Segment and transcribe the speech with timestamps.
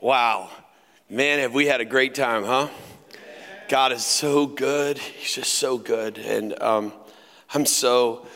[0.00, 0.50] Wow.
[1.08, 2.68] Man, have we had a great time, huh?
[3.68, 4.98] God is so good.
[4.98, 6.18] He's just so good.
[6.18, 6.92] And um,
[7.52, 8.26] I'm so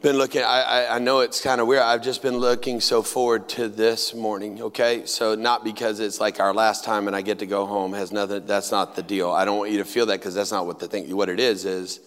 [0.00, 3.02] been looking I, I, I, know it's kind of weird i've just been looking so
[3.02, 7.20] forward to this morning okay so not because it's like our last time and i
[7.22, 9.84] get to go home has nothing that's not the deal i don't want you to
[9.84, 11.98] feel that because that's not what the thing what it is is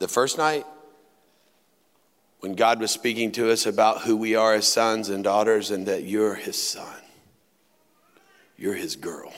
[0.00, 0.66] the first night
[2.40, 5.86] when god was speaking to us about who we are as sons and daughters and
[5.86, 7.00] that you're his son
[8.60, 9.32] you're his girl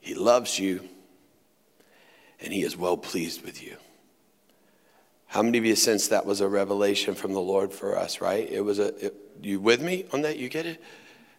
[0.00, 0.88] he loves you
[2.40, 3.76] and he is well pleased with you
[5.36, 8.48] how many of you sense that was a revelation from the Lord for us, right?
[8.50, 10.38] It was a, it, you with me on that?
[10.38, 10.82] You get it?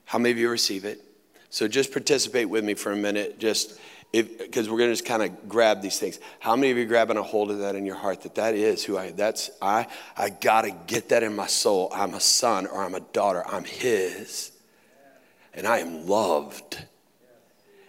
[0.06, 1.04] How many of you receive it?
[1.50, 3.80] So just participate with me for a minute, just
[4.12, 6.20] because we're going to just kind of grab these things.
[6.40, 8.84] How many of you grabbing a hold of that in your heart that that is
[8.84, 11.92] who I, that's, I, I got to get that in my soul.
[11.94, 13.44] I'm a son or I'm a daughter.
[13.48, 14.52] I'm his.
[15.58, 16.78] And I am loved.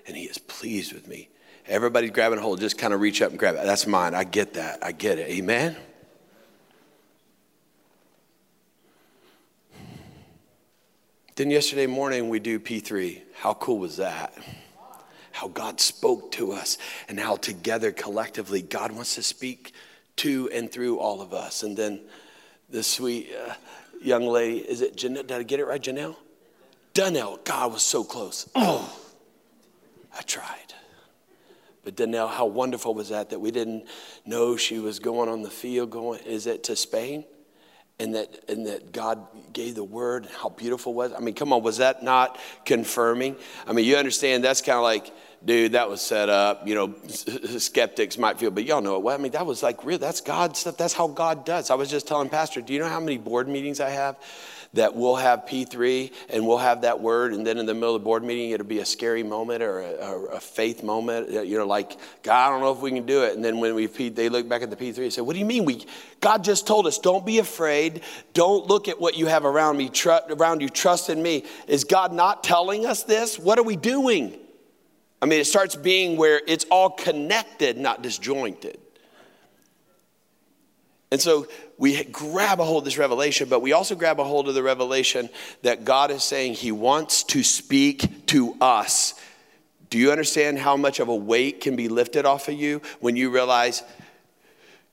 [0.07, 1.29] And he is pleased with me.
[1.67, 2.61] Everybody's grabbing a hold.
[2.61, 3.65] Just kind of reach up and grab it.
[3.65, 4.15] That's mine.
[4.15, 4.83] I get that.
[4.83, 5.29] I get it.
[5.29, 5.77] Amen.
[11.37, 13.21] Then yesterday morning we do P3.
[13.35, 14.35] How cool was that?
[15.31, 19.75] How God spoke to us and how together collectively God wants to speak
[20.17, 21.63] to and through all of us.
[21.63, 22.01] And then
[22.71, 23.53] the sweet uh,
[24.03, 25.27] young lady, is it Janelle?
[25.27, 26.17] Did I get it right, Janelle?
[26.99, 27.39] Donnell.
[27.45, 28.51] God was so close.
[28.57, 28.93] Oh,
[30.13, 30.75] I tried.
[31.85, 33.85] But Donnell, how wonderful was that that we didn't
[34.27, 37.25] know she was going on the field, going, is it to Spain?
[38.01, 41.13] and that and that God gave the word how beautiful was.
[41.13, 43.37] I mean, come on, was that not confirming?
[43.67, 45.13] I mean, you understand that's kind of like,
[45.45, 46.67] dude, that was set up.
[46.67, 49.03] You know, skeptics might feel, but y'all know it.
[49.03, 49.99] Well, I mean, that was like real.
[49.99, 50.77] That's God stuff.
[50.77, 51.71] That's how God does.
[51.71, 54.17] I was just telling Pastor, do you know how many board meetings I have?
[54.75, 58.03] That we'll have P3 and we'll have that word, and then in the middle of
[58.03, 61.31] the board meeting, it'll be a scary moment or a, a faith moment.
[61.31, 63.35] You know, like, God, I don't know if we can do it.
[63.35, 65.47] And then when we they look back at the P3 and say, What do you
[65.47, 65.65] mean?
[65.65, 65.87] We,
[66.21, 68.03] God just told us, don't be afraid.
[68.35, 70.69] Don't look at what you have around me, tr- around you.
[70.69, 71.45] Trust in me.
[71.67, 73.39] Is God not telling us this?
[73.39, 74.39] What are we doing?
[75.21, 78.79] I mean, it starts being where it's all connected, not disjointed.
[81.11, 81.47] And so
[81.79, 84.63] we grab a hold of this revelation, but we also grab a hold of the
[84.63, 85.31] revelation
[85.63, 89.15] that God is saying He wants to speak to us.
[89.89, 93.17] Do you understand how much of a weight can be lifted off of you when
[93.17, 93.83] you realize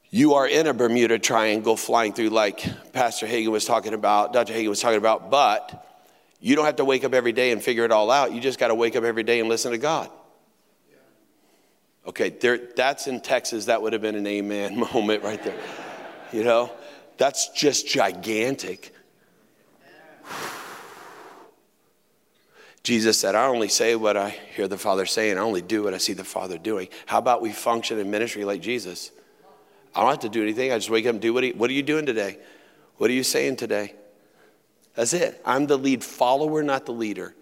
[0.10, 4.54] you are in a Bermuda Triangle flying through, like Pastor Hagin was talking about, Dr.
[4.54, 5.86] Hagin was talking about, but
[6.40, 8.32] you don't have to wake up every day and figure it all out.
[8.32, 10.10] You just got to wake up every day and listen to God.
[12.08, 13.66] Okay, there, that's in Texas.
[13.66, 15.60] That would have been an amen moment right there
[16.36, 16.72] you know?
[17.18, 18.94] That's just gigantic.
[22.84, 25.94] Jesus said, I only say what I hear the Father saying, I only do what
[25.96, 26.90] I see the Father doing.
[27.08, 29.12] How about we function in ministry like Jesus?
[29.96, 30.72] I don't have to do anything.
[30.72, 32.38] I just wake up and do what, he, what are you doing today?
[32.98, 33.96] What are you saying today?
[34.94, 35.42] That's it.
[35.46, 37.34] I'm the lead follower, not the leader.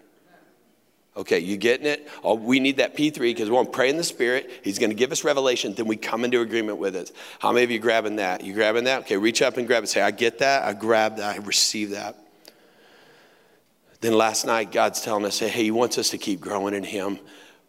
[1.16, 2.08] Okay, you getting it?
[2.24, 4.50] Oh, we need that P3 because we want to pray in the Spirit.
[4.64, 5.72] He's going to give us revelation.
[5.72, 7.12] Then we come into agreement with it.
[7.38, 8.42] How many of you grabbing that?
[8.42, 9.02] You grabbing that?
[9.02, 9.86] Okay, reach up and grab it.
[9.86, 10.64] Say, I get that.
[10.64, 11.36] I grab that.
[11.36, 12.18] I receive that.
[14.00, 17.20] Then last night, God's telling us, hey, He wants us to keep growing in Him,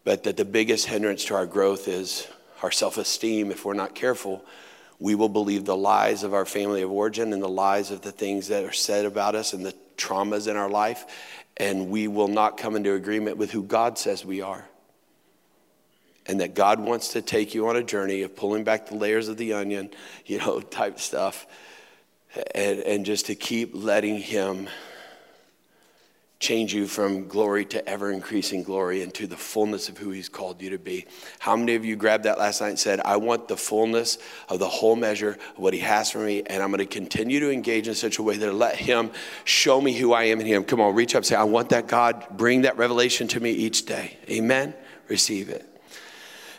[0.02, 2.26] but that the biggest hindrance to our growth is
[2.64, 3.52] our self esteem.
[3.52, 4.44] If we're not careful,
[4.98, 8.12] we will believe the lies of our family of origin and the lies of the
[8.12, 11.06] things that are said about us and the traumas in our life
[11.56, 14.64] and we will not come into agreement with who God says we are.
[16.26, 19.28] And that God wants to take you on a journey of pulling back the layers
[19.28, 19.90] of the onion,
[20.26, 21.46] you know, type stuff,
[22.54, 24.68] and, and just to keep letting Him
[26.38, 30.60] change you from glory to ever increasing glory into the fullness of who he's called
[30.60, 31.06] you to be.
[31.38, 34.18] How many of you grabbed that last night and said, I want the fullness
[34.50, 37.40] of the whole measure of what he has for me, and I'm going to continue
[37.40, 39.12] to engage in such a way that I let him
[39.44, 40.64] show me who I am in him.
[40.64, 43.86] Come on, reach up, say, I want that God, bring that revelation to me each
[43.86, 44.18] day.
[44.28, 44.74] Amen?
[45.08, 45.64] Receive it.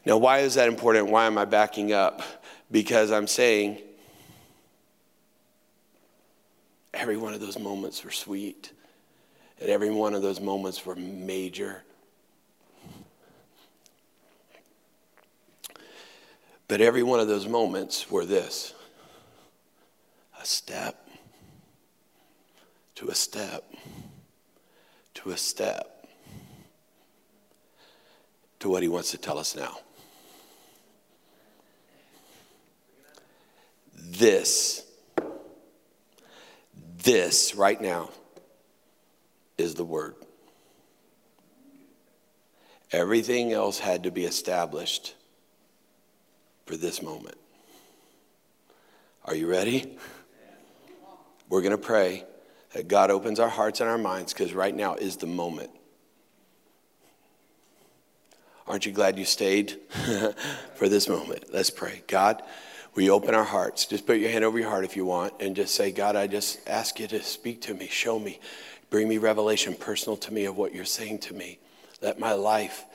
[0.06, 1.10] Now, why is that important?
[1.10, 2.24] Why am I backing up?
[2.72, 3.80] Because I'm saying
[6.94, 8.72] every one of those moments were sweet
[9.60, 11.84] and every one of those moments were major.
[16.68, 18.74] But every one of those moments were this
[20.40, 21.08] a step
[22.96, 23.64] to a step
[25.16, 26.08] to a step
[28.60, 29.80] to what he wants to tell us now.
[33.96, 34.86] This,
[37.04, 38.10] this right now
[39.58, 40.16] is the word.
[42.92, 45.16] Everything else had to be established
[46.66, 47.38] for this moment.
[49.26, 49.98] Are you ready?
[51.50, 52.24] We're going to pray
[52.74, 55.72] that God opens our hearts and our minds because right now is the moment.
[58.68, 59.80] Aren't you glad you stayed
[60.76, 61.54] for this moment?
[61.54, 62.04] Let's pray.
[62.08, 62.44] God,
[62.96, 63.86] we open our hearts.
[63.86, 66.28] Just put your hand over your heart if you want and just say, God, I
[66.28, 68.40] just ask you to speak to me, show me,
[68.90, 71.60] bring me revelation personal to me of what you're saying to me.
[72.02, 72.86] Let my life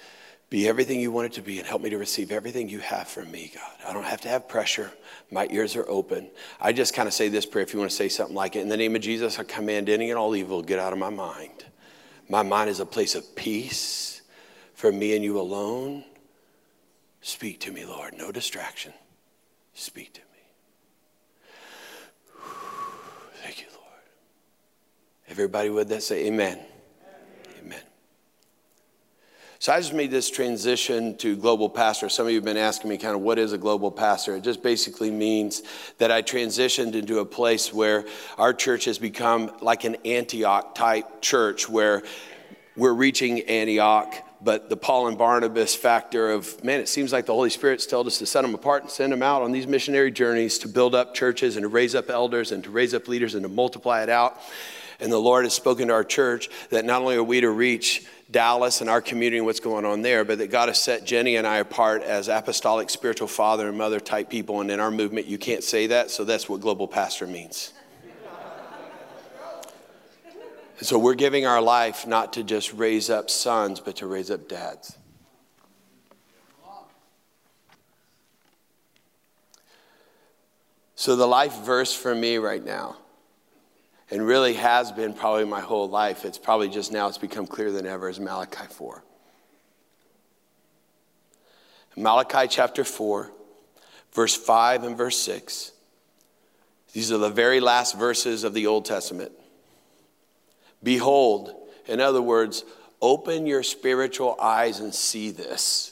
[0.51, 3.09] be everything you want it to be and help me to receive everything you have
[3.09, 3.89] from me, God.
[3.89, 4.93] I don't have to have pressure.
[5.31, 6.29] My ears are open.
[6.61, 8.61] I just kind of say this prayer if you want to say something like it.
[8.61, 11.09] In the name of Jesus, I command any and all evil get out of my
[11.09, 11.65] mind.
[12.29, 14.21] My mind is a place of peace
[14.75, 16.05] for me and you alone.
[17.23, 18.15] Speak to me, Lord.
[18.19, 18.93] No distraction.
[19.75, 20.27] Speak to me.
[23.43, 23.83] Thank you, Lord.
[25.29, 26.59] Everybody with that say amen.
[27.61, 27.81] amen.
[29.59, 32.09] So I just made this transition to global pastor.
[32.09, 34.35] Some of you have been asking me kind of what is a global pastor?
[34.37, 35.63] It just basically means
[35.99, 38.05] that I transitioned into a place where
[38.39, 42.03] our church has become like an Antioch type church where
[42.77, 47.35] we're reaching Antioch, but the Paul and Barnabas factor of, man, it seems like the
[47.35, 50.11] Holy Spirit's told us to set them apart and send them out on these missionary
[50.11, 53.35] journeys to build up churches and to raise up elders and to raise up leaders
[53.35, 54.41] and to multiply it out.
[55.03, 58.07] And the Lord has spoken to our church that not only are we to reach
[58.31, 61.35] Dallas and our community and what's going on there, but that God has set Jenny
[61.35, 64.61] and I apart as apostolic spiritual father and mother type people.
[64.61, 67.73] And in our movement, you can't say that, so that's what global pastor means.
[70.79, 74.31] and so we're giving our life not to just raise up sons, but to raise
[74.31, 74.97] up dads.
[80.95, 82.99] So, the life verse for me right now
[84.13, 86.27] and really has been probably my whole life.
[86.27, 89.03] It's probably just now it's become clearer than ever is Malachi 4.
[91.97, 93.33] Malachi chapter 4,
[94.13, 95.73] verse 5 and verse 6.
[96.93, 99.33] These are the very last verses of the Old Testament.
[100.83, 101.55] Behold,
[101.87, 102.65] in other words,
[103.01, 105.92] open your spiritual eyes and see this.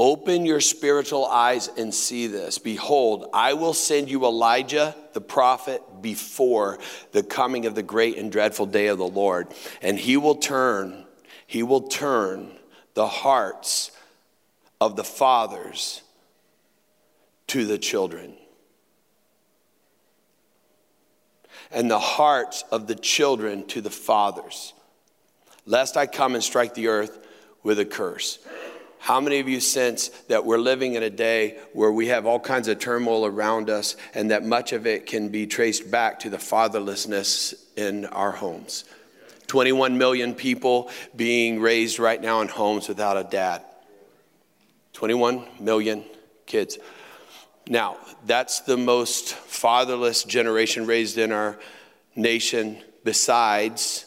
[0.00, 2.56] Open your spiritual eyes and see this.
[2.56, 6.78] Behold, I will send you Elijah the prophet before
[7.12, 9.48] the coming of the great and dreadful day of the Lord.
[9.82, 11.04] And he will turn,
[11.46, 12.50] he will turn
[12.94, 13.90] the hearts
[14.80, 16.00] of the fathers
[17.48, 18.32] to the children.
[21.70, 24.72] And the hearts of the children to the fathers,
[25.66, 27.18] lest I come and strike the earth
[27.62, 28.38] with a curse.
[29.00, 32.38] How many of you sense that we're living in a day where we have all
[32.38, 36.30] kinds of turmoil around us and that much of it can be traced back to
[36.30, 38.84] the fatherlessness in our homes?
[39.46, 43.62] 21 million people being raised right now in homes without a dad.
[44.92, 46.04] 21 million
[46.44, 46.78] kids.
[47.66, 51.58] Now, that's the most fatherless generation raised in our
[52.14, 54.04] nation besides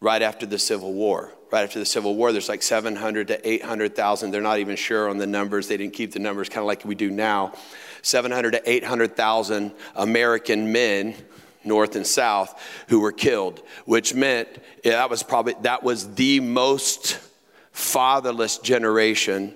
[0.00, 4.30] right after the Civil War right after the Civil War, there's like 700 to 800,000.
[4.30, 5.68] They're not even sure on the numbers.
[5.68, 7.52] They didn't keep the numbers kind of like we do now.
[8.02, 11.14] 700 to 800,000 American men,
[11.64, 14.48] North and South, who were killed, which meant
[14.84, 17.18] yeah, that was probably that was the most
[17.72, 19.54] fatherless generation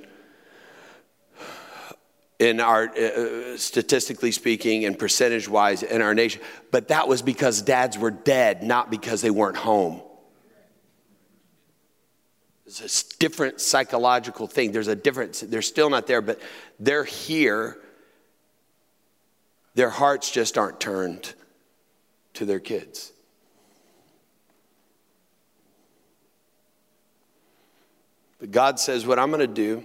[2.38, 6.40] in our uh, statistically speaking and percentage wise in our nation
[6.72, 10.02] but that was because dads were dead not because they weren't home
[12.80, 14.72] it's a different psychological thing.
[14.72, 15.40] There's a difference.
[15.40, 16.40] They're still not there, but
[16.80, 17.78] they're here.
[19.74, 21.34] Their hearts just aren't turned
[22.34, 23.12] to their kids.
[28.38, 29.84] But God says, What I'm going to do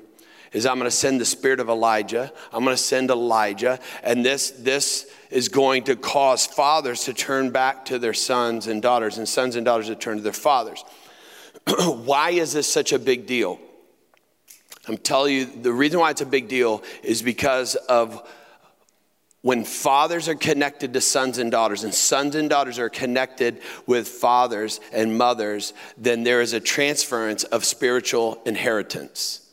[0.52, 2.32] is I'm going to send the spirit of Elijah.
[2.52, 7.52] I'm going to send Elijah, and this, this is going to cause fathers to turn
[7.52, 10.84] back to their sons and daughters, and sons and daughters to turn to their fathers.
[12.06, 13.60] why is this such a big deal?
[14.88, 18.28] I'm telling you, the reason why it's a big deal is because of
[19.42, 24.08] when fathers are connected to sons and daughters, and sons and daughters are connected with
[24.08, 29.49] fathers and mothers, then there is a transference of spiritual inheritance.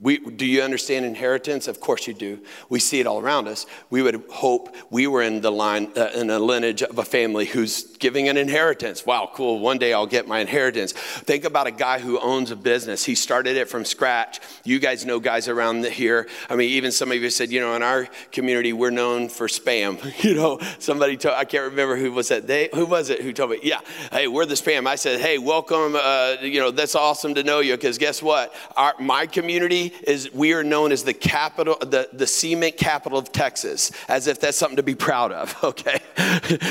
[0.00, 1.66] We, do you understand inheritance?
[1.66, 2.38] Of course you do.
[2.68, 3.66] We see it all around us.
[3.90, 7.46] We would hope we were in the line, uh, in a lineage of a family
[7.46, 9.04] who's giving an inheritance.
[9.04, 9.58] Wow, cool.
[9.58, 10.92] One day I'll get my inheritance.
[10.92, 13.04] Think about a guy who owns a business.
[13.04, 14.38] He started it from scratch.
[14.62, 16.28] You guys know guys around here.
[16.48, 19.48] I mean, even some of you said, you know, in our community, we're known for
[19.48, 19.98] spam.
[20.28, 22.46] You know, somebody told, I can't remember who was that.
[22.46, 23.60] They, who was it who told me?
[23.62, 23.80] Yeah,
[24.12, 24.86] hey, we're the spam.
[24.86, 25.94] I said, hey, welcome.
[25.94, 28.52] Uh, you know, that's awesome to know you because guess what?
[28.76, 33.32] Our, my community is we are known as the capital, the, the cement capital of
[33.32, 36.00] Texas, as if that's something to be proud of, okay?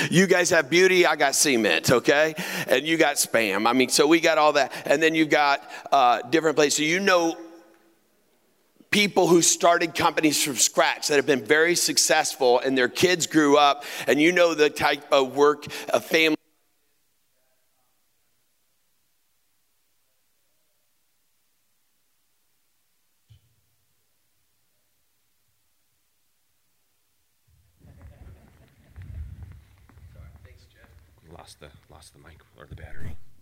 [0.09, 2.35] you guys have beauty, I got cement, okay?
[2.67, 3.67] And you got spam.
[3.67, 4.71] I mean, so we got all that.
[4.85, 6.77] And then you've got uh, different places.
[6.77, 7.37] So you know
[8.89, 13.57] people who started companies from scratch that have been very successful and their kids grew
[13.57, 16.37] up and you know the type of work a family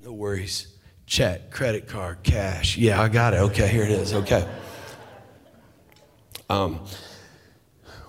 [0.04, 0.76] No worries.
[1.06, 2.78] Check, credit card, cash.
[2.78, 3.38] Yeah, I got it.
[3.38, 4.14] Okay, here it is.
[4.14, 4.48] Okay.
[6.50, 6.86] Um,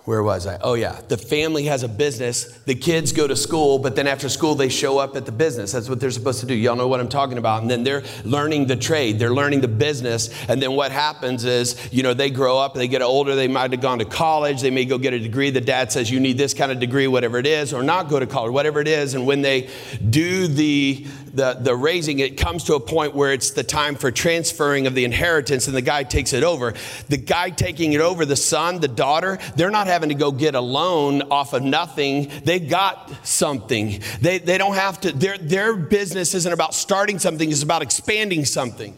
[0.07, 0.57] where was I?
[0.63, 1.01] Oh, yeah.
[1.09, 2.45] The family has a business.
[2.59, 5.73] The kids go to school, but then after school, they show up at the business.
[5.73, 6.55] That's what they're supposed to do.
[6.55, 7.63] Y'all know what I'm talking about.
[7.63, 10.31] And then they're learning the trade, they're learning the business.
[10.49, 13.73] And then what happens is, you know, they grow up, they get older, they might
[13.73, 15.51] have gone to college, they may go get a degree.
[15.51, 18.21] The dad says, you need this kind of degree, whatever it is, or not go
[18.21, 19.15] to college, whatever it is.
[19.15, 19.69] And when they
[20.09, 21.05] do the
[21.37, 24.95] the, the raising, it comes to a point where it's the time for transferring of
[24.95, 26.73] the inheritance and the guy takes it over.
[27.09, 30.55] The guy taking it over, the son, the daughter, they're not having to go get
[30.55, 32.33] a loan off of nothing.
[32.45, 34.01] They got something.
[34.21, 38.47] They, they don't have to, their, their business isn't about starting something, it's about expanding
[38.47, 38.97] something.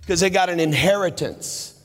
[0.00, 1.80] Because they got an inheritance.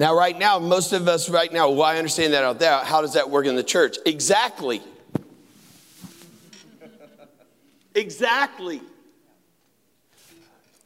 [0.00, 2.78] Now, right now, most of us right now, well, I understand that out there.
[2.82, 3.98] How does that work in the church?
[4.06, 4.82] Exactly.
[7.94, 8.80] Exactly.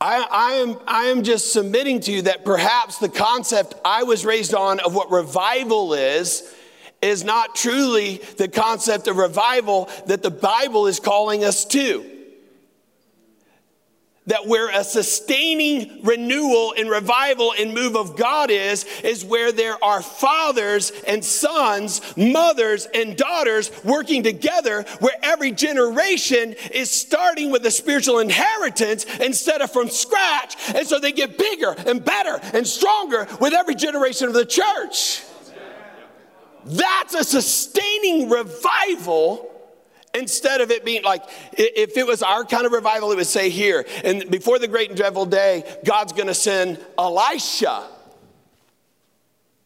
[0.00, 4.24] I, I, am, I am just submitting to you that perhaps the concept I was
[4.24, 6.54] raised on of what revival is
[7.02, 12.17] is not truly the concept of revival that the Bible is calling us to
[14.28, 19.82] that where a sustaining renewal and revival and move of God is, is where there
[19.82, 27.64] are fathers and sons, mothers and daughters working together, where every generation is starting with
[27.66, 30.56] a spiritual inheritance instead of from scratch.
[30.74, 35.22] And so they get bigger and better and stronger with every generation of the church.
[36.66, 39.57] That's a sustaining revival
[40.14, 41.22] Instead of it being like,
[41.52, 44.88] if it was our kind of revival, it would say here, and before the great
[44.88, 47.84] and dreadful day, God's gonna send Elisha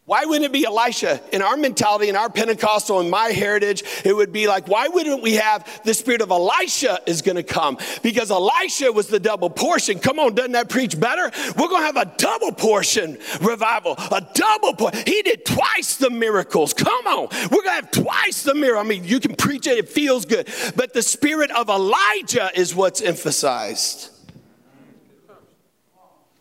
[0.05, 1.21] why wouldn't it be Elisha?
[1.31, 5.21] In our mentality, in our Pentecostal, in my heritage, it would be like, why wouldn't
[5.21, 7.77] we have the spirit of Elisha is going to come?
[8.01, 9.99] Because Elisha was the double portion.
[9.99, 11.31] Come on, doesn't that preach better?
[11.57, 15.03] We're going to have a double portion revival, a double portion.
[15.05, 16.73] He did twice the miracles.
[16.73, 18.81] Come on, we're going to have twice the miracle.
[18.81, 20.49] I mean, you can preach it, it feels good.
[20.75, 24.12] But the spirit of Elijah is what's emphasized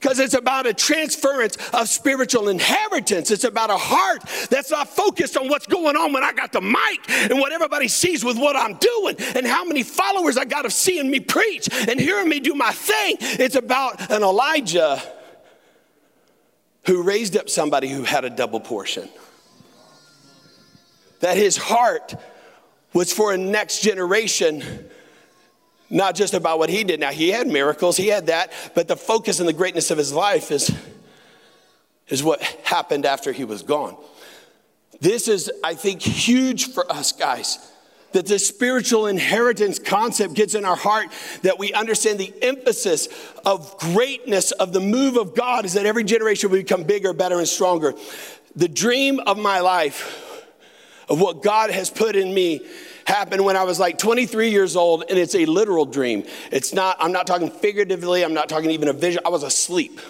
[0.03, 3.31] because it's about a transference of spiritual inheritance.
[3.31, 6.61] It's about a heart that's not focused on what's going on when I got the
[6.61, 10.67] mic and what everybody sees with what I'm doing and how many followers I got
[10.67, 13.17] of seeing me preach and hearing me do my thing.
[13.21, 15.01] It's about an Elijah
[16.87, 19.09] who raised up somebody who had a double portion.
[21.21, 22.17] That his heart
[22.93, 24.65] was for a next generation
[25.93, 26.99] not just about what he did.
[26.99, 30.13] Now, he had miracles, he had that, but the focus and the greatness of his
[30.13, 30.75] life is,
[32.09, 33.97] is what happened after he was gone.
[35.01, 37.59] This is, I think, huge for us guys.
[38.13, 41.09] That the spiritual inheritance concept gets in our heart,
[41.43, 43.09] that we understand the emphasis
[43.45, 47.39] of greatness of the move of God is that every generation will become bigger, better,
[47.39, 47.95] and stronger.
[48.55, 50.47] The dream of my life,
[51.09, 52.67] of what God has put in me,
[53.07, 56.25] happened when I was like 23 years old, and it's a literal dream.
[56.51, 59.23] It's not, I'm not talking figuratively, I'm not talking even a vision.
[59.25, 60.01] I was asleep.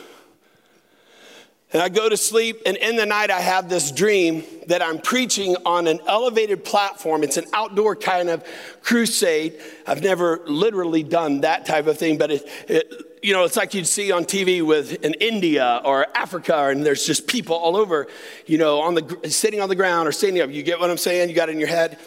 [1.73, 4.99] And I go to sleep, and in the night, I have this dream that I'm
[4.99, 7.23] preaching on an elevated platform.
[7.23, 8.47] It's an outdoor kind of
[8.83, 9.59] crusade.
[9.87, 13.73] I've never literally done that type of thing, but it, it you know, it's like
[13.73, 18.09] you'd see on TV with in India or Africa, and there's just people all over,
[18.47, 20.51] you know, on the sitting on the ground or standing up.
[20.51, 21.31] You get what I'm saying?
[21.31, 21.99] You got it in your head.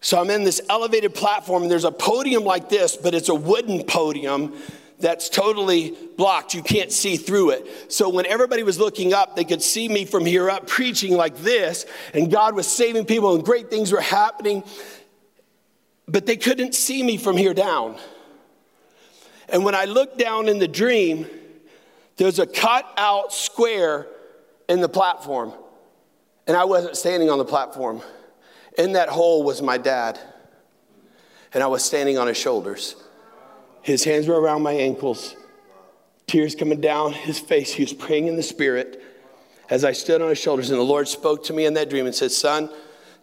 [0.00, 3.34] So I'm in this elevated platform, and there's a podium like this, but it's a
[3.34, 4.54] wooden podium
[4.98, 6.54] that's totally blocked.
[6.54, 7.92] You can't see through it.
[7.92, 11.36] So when everybody was looking up, they could see me from here up preaching like
[11.38, 14.64] this, and God was saving people, and great things were happening.
[16.08, 17.96] But they couldn't see me from here down.
[19.48, 21.26] And when I looked down in the dream,
[22.16, 24.06] there's a cut out square
[24.68, 25.52] in the platform.
[26.46, 28.02] And I wasn't standing on the platform.
[28.78, 30.18] In that hole was my dad.
[31.52, 32.96] And I was standing on his shoulders.
[33.82, 35.34] His hands were around my ankles,
[36.26, 37.72] tears coming down his face.
[37.72, 39.02] He was praying in the spirit
[39.68, 40.70] as I stood on his shoulders.
[40.70, 42.70] And the Lord spoke to me in that dream and said, Son,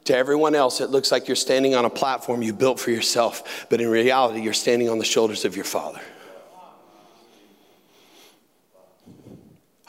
[0.05, 3.67] to everyone else, it looks like you're standing on a platform you built for yourself,
[3.69, 6.01] but in reality, you're standing on the shoulders of your father.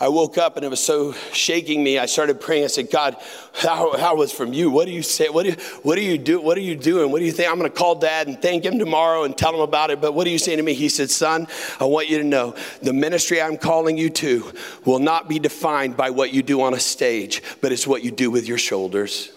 [0.01, 1.99] I woke up and it was so shaking me.
[1.99, 2.63] I started praying.
[2.63, 3.17] I said, God,
[3.53, 4.71] how, was from you?
[4.71, 5.29] What do you say?
[5.29, 6.41] What do you, what do you do?
[6.41, 7.11] What are you doing?
[7.11, 7.51] What do you think?
[7.51, 10.01] I'm going to call dad and thank him tomorrow and tell him about it.
[10.01, 10.75] But what are you saying to me?
[10.75, 11.49] He said, son,
[11.81, 14.53] I want you to know the ministry I'm calling you to
[14.85, 18.13] will not be defined by what you do on a stage, but it's what you
[18.13, 19.33] do with your shoulders.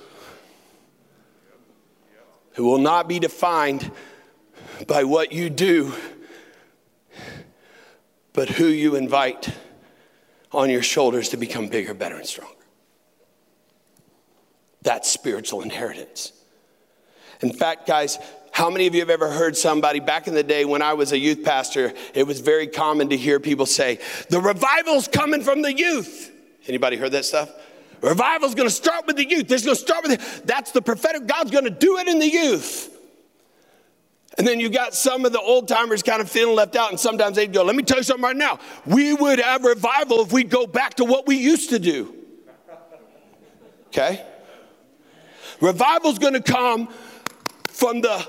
[2.56, 3.89] It will not be defined
[4.86, 5.94] by what you do,
[8.34, 9.51] but who you invite
[10.51, 12.53] on your shoulders to become bigger, better, and stronger.
[14.81, 16.34] That's spiritual inheritance.
[17.41, 18.17] In fact, guys,
[18.51, 21.12] how many of you have ever heard somebody back in the day when I was
[21.12, 21.93] a youth pastor?
[22.13, 26.31] It was very common to hear people say, "The revival's coming from the youth."
[26.67, 27.50] Anybody heard that stuff?
[28.01, 29.51] Revival's going to start with the youth.
[29.51, 31.27] It's going to start with the, that's the prophetic.
[31.27, 32.89] God's going to do it in the youth.
[34.38, 37.00] And then you got some of the old timers kind of feeling left out, and
[37.00, 38.60] sometimes they'd go, Let me tell you something right now.
[38.86, 42.16] We would have revival if we go back to what we used to do.
[43.88, 44.26] Okay?
[45.60, 46.88] Revival's gonna come
[47.70, 48.26] from the,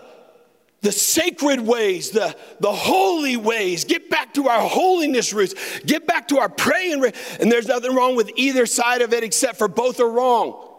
[0.81, 3.85] the sacred ways, the, the holy ways.
[3.85, 5.55] Get back to our holiness roots.
[5.81, 7.05] Get back to our praying.
[7.41, 10.72] And there's nothing wrong with either side of it except for both are wrong.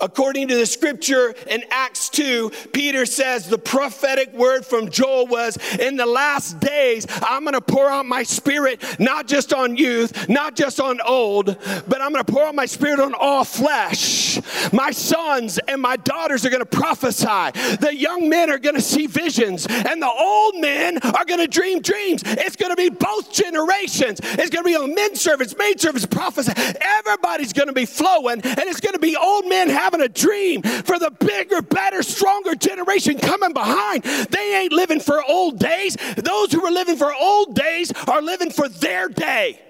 [0.00, 5.56] According to the scripture in Acts 2, Peter says the prophetic word from Joel was,
[5.78, 10.28] In the last days, I'm going to pour out my spirit not just on youth,
[10.28, 11.46] not just on old,
[11.88, 14.40] but I'm going to pour out my spirit on all flesh.
[14.72, 17.26] My sons and my daughters are going to prophesy.
[17.80, 21.48] The young men are going to see visions, and the old men are going to
[21.48, 22.22] dream dreams.
[22.24, 24.20] It's going to be both generations.
[24.22, 26.52] It's going to be on men servants, maid servants, prophesy.
[26.80, 30.08] Everybody's going to be flowing, and it's going to be old men having having a
[30.08, 34.02] dream for the bigger, better, stronger generation coming behind.
[34.02, 35.96] They ain't living for old days.
[36.16, 39.62] Those who are living for old days are living for their day.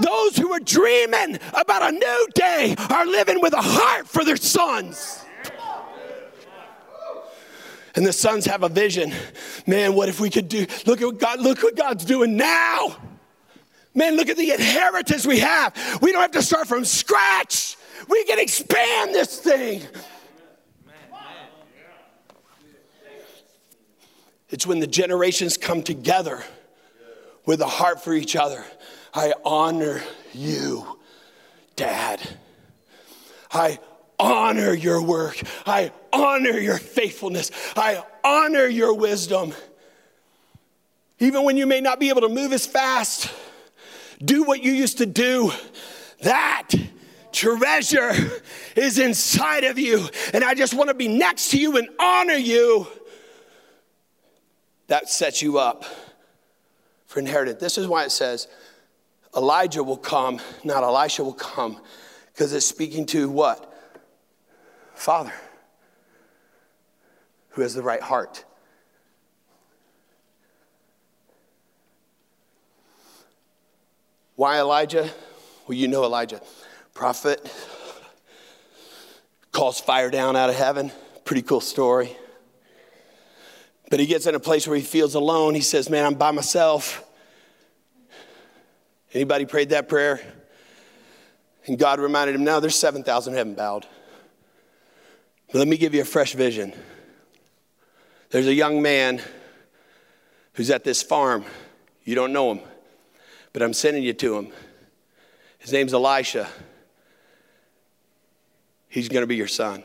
[0.00, 4.36] Those who are dreaming about a new day are living with a heart for their
[4.36, 5.22] sons.
[7.94, 9.12] And the sons have a vision.
[9.66, 10.66] Man, what if we could do?
[10.86, 12.96] Look at what God, look what God's doing now.
[13.94, 15.74] Man, look at the inheritance we have.
[16.00, 17.76] We don't have to start from scratch.
[18.08, 19.82] We can expand this thing.
[24.50, 26.42] It's when the generations come together
[27.44, 28.64] with a heart for each other.
[29.12, 30.98] I honor you,
[31.76, 32.20] Dad.
[33.52, 33.78] I
[34.18, 35.40] honor your work.
[35.66, 37.50] I honor your faithfulness.
[37.76, 39.52] I honor your wisdom.
[41.18, 43.30] Even when you may not be able to move as fast,
[44.24, 45.52] do what you used to do.
[46.20, 46.70] That
[47.38, 48.12] treasure
[48.74, 50.08] is inside of you.
[50.32, 52.88] And I just want to be next to you and honor you.
[54.88, 55.84] That sets you up
[57.06, 57.60] for inheritance.
[57.60, 58.48] This is why it says
[59.36, 61.80] Elijah will come, not Elisha will come,
[62.32, 63.64] because it's speaking to what?
[64.94, 65.32] Father,
[67.50, 68.44] who has the right heart.
[74.34, 75.10] Why Elijah?
[75.66, 76.40] Well, you know Elijah
[76.98, 77.40] prophet
[79.52, 80.90] calls fire down out of heaven.
[81.24, 82.16] Pretty cool story.
[83.88, 85.54] But he gets in a place where he feels alone.
[85.54, 87.04] He says, Man, I'm by myself.
[89.14, 90.20] Anybody prayed that prayer?
[91.66, 93.86] And God reminded him, Now there's 7,000 who haven't bowed.
[95.52, 96.72] But let me give you a fresh vision.
[98.30, 99.22] There's a young man
[100.54, 101.44] who's at this farm.
[102.02, 102.60] You don't know him,
[103.52, 104.52] but I'm sending you to him.
[105.60, 106.48] His name's Elisha.
[108.98, 109.84] He's going to be your son.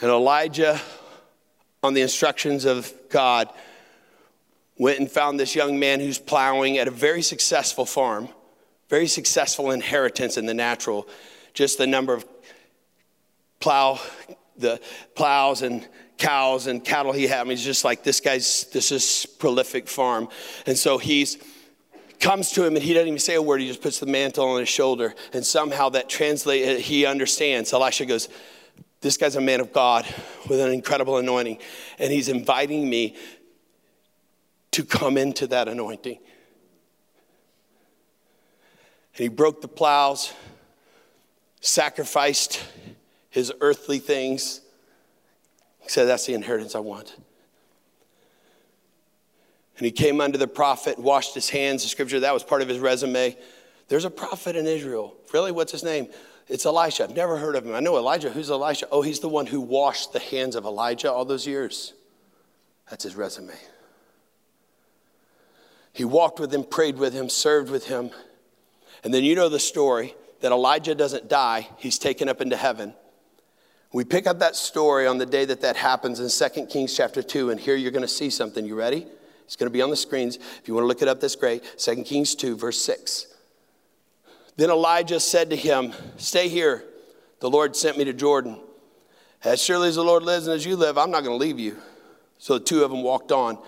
[0.00, 0.80] And Elijah,
[1.82, 3.48] on the instructions of God,
[4.78, 8.28] went and found this young man who's plowing at a very successful farm,
[8.88, 11.08] very successful inheritance in the natural.
[11.54, 12.24] Just the number of
[13.58, 13.98] plow,
[14.56, 14.80] the
[15.16, 15.88] plows and
[16.18, 17.40] cows and cattle he had.
[17.40, 20.28] I mean, he's just like, this guy's, this is prolific farm.
[20.66, 21.36] And so he's,
[22.20, 23.60] comes to him and he doesn't even say a word.
[23.60, 25.14] He just puts the mantle on his shoulder.
[25.32, 27.72] And somehow that translates, uh, he understands.
[27.72, 28.28] Elisha goes,
[29.00, 30.06] this guy's a man of God
[30.48, 31.58] with an incredible anointing.
[31.98, 33.16] And he's inviting me
[34.72, 36.18] to come into that anointing.
[39.14, 40.32] And he broke the plows,
[41.60, 42.62] sacrificed
[43.30, 44.60] his earthly things.
[45.80, 47.16] He said, That's the inheritance I want.
[49.76, 51.82] And he came under the prophet, washed his hands.
[51.82, 53.36] The scripture, that was part of his resume.
[53.88, 55.14] There's a prophet in Israel.
[55.32, 55.52] Really?
[55.52, 56.08] What's his name?
[56.48, 57.04] It's Elisha.
[57.04, 57.74] I've never heard of him.
[57.74, 58.30] I know Elijah.
[58.30, 58.88] Who's Elisha?
[58.90, 61.92] Oh, he's the one who washed the hands of Elijah all those years.
[62.88, 63.54] That's his resume.
[65.92, 68.10] He walked with him, prayed with him, served with him.
[69.02, 72.94] And then you know the story that Elijah doesn't die, he's taken up into heaven.
[73.92, 77.22] We pick up that story on the day that that happens in 2 Kings chapter
[77.22, 78.66] 2, and here you're going to see something.
[78.66, 79.06] You ready?
[79.46, 80.36] It's going to be on the screens.
[80.36, 81.62] If you want to look it up, that's great.
[81.78, 83.28] 2 Kings 2, verse 6.
[84.56, 86.84] Then Elijah said to him, Stay here.
[87.40, 88.58] The Lord sent me to Jordan.
[89.44, 91.60] As surely as the Lord lives and as you live, I'm not going to leave
[91.60, 91.76] you.
[92.38, 93.58] So the two of them walked on.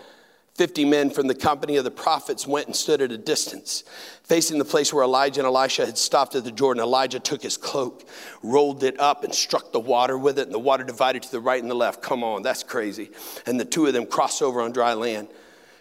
[0.54, 3.84] Fifty men from the company of the prophets went and stood at a distance,
[4.24, 6.82] facing the place where Elijah and Elisha had stopped at the Jordan.
[6.82, 8.08] Elijah took his cloak,
[8.42, 11.38] rolled it up, and struck the water with it, and the water divided to the
[11.38, 12.02] right and the left.
[12.02, 13.10] Come on, that's crazy.
[13.46, 15.28] And the two of them crossed over on dry land.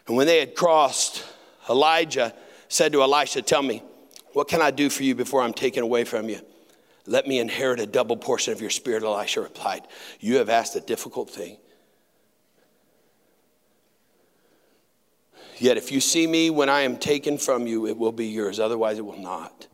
[0.08, 1.26] And when they had crossed,
[1.70, 2.34] Elijah
[2.70, 3.84] said to Elisha, Tell me,
[4.34, 6.40] what can I do for you before I'm taken away from you?
[7.06, 9.88] Let me inherit a double portion of your spirit, Elisha replied.
[10.20, 11.58] You have asked a difficult thing.
[15.58, 18.60] Yet if you see me when I am taken from you, it will be yours.
[18.60, 19.68] Otherwise, it will not.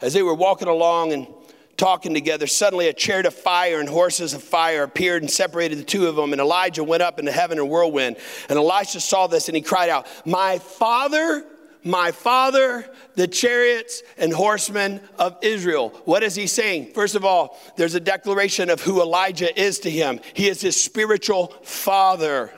[0.00, 1.28] As they were walking along and
[1.76, 5.84] talking together, suddenly a chariot of fire and horses of fire appeared and separated the
[5.84, 6.32] two of them.
[6.32, 8.16] And Elijah went up into heaven in a whirlwind.
[8.48, 11.44] And Elisha saw this and he cried out, My father
[11.86, 12.84] my father,
[13.14, 15.90] the chariots and horsemen of Israel.
[16.04, 16.92] What is he saying?
[16.92, 20.18] First of all, there's a declaration of who Elijah is to him.
[20.34, 22.52] He is his spiritual father.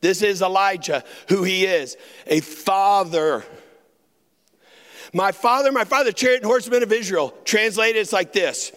[0.00, 3.44] This is Elijah, who he is a father.
[5.12, 7.34] My father, my father, chariot and horsemen of Israel.
[7.44, 8.72] Translated, it's like this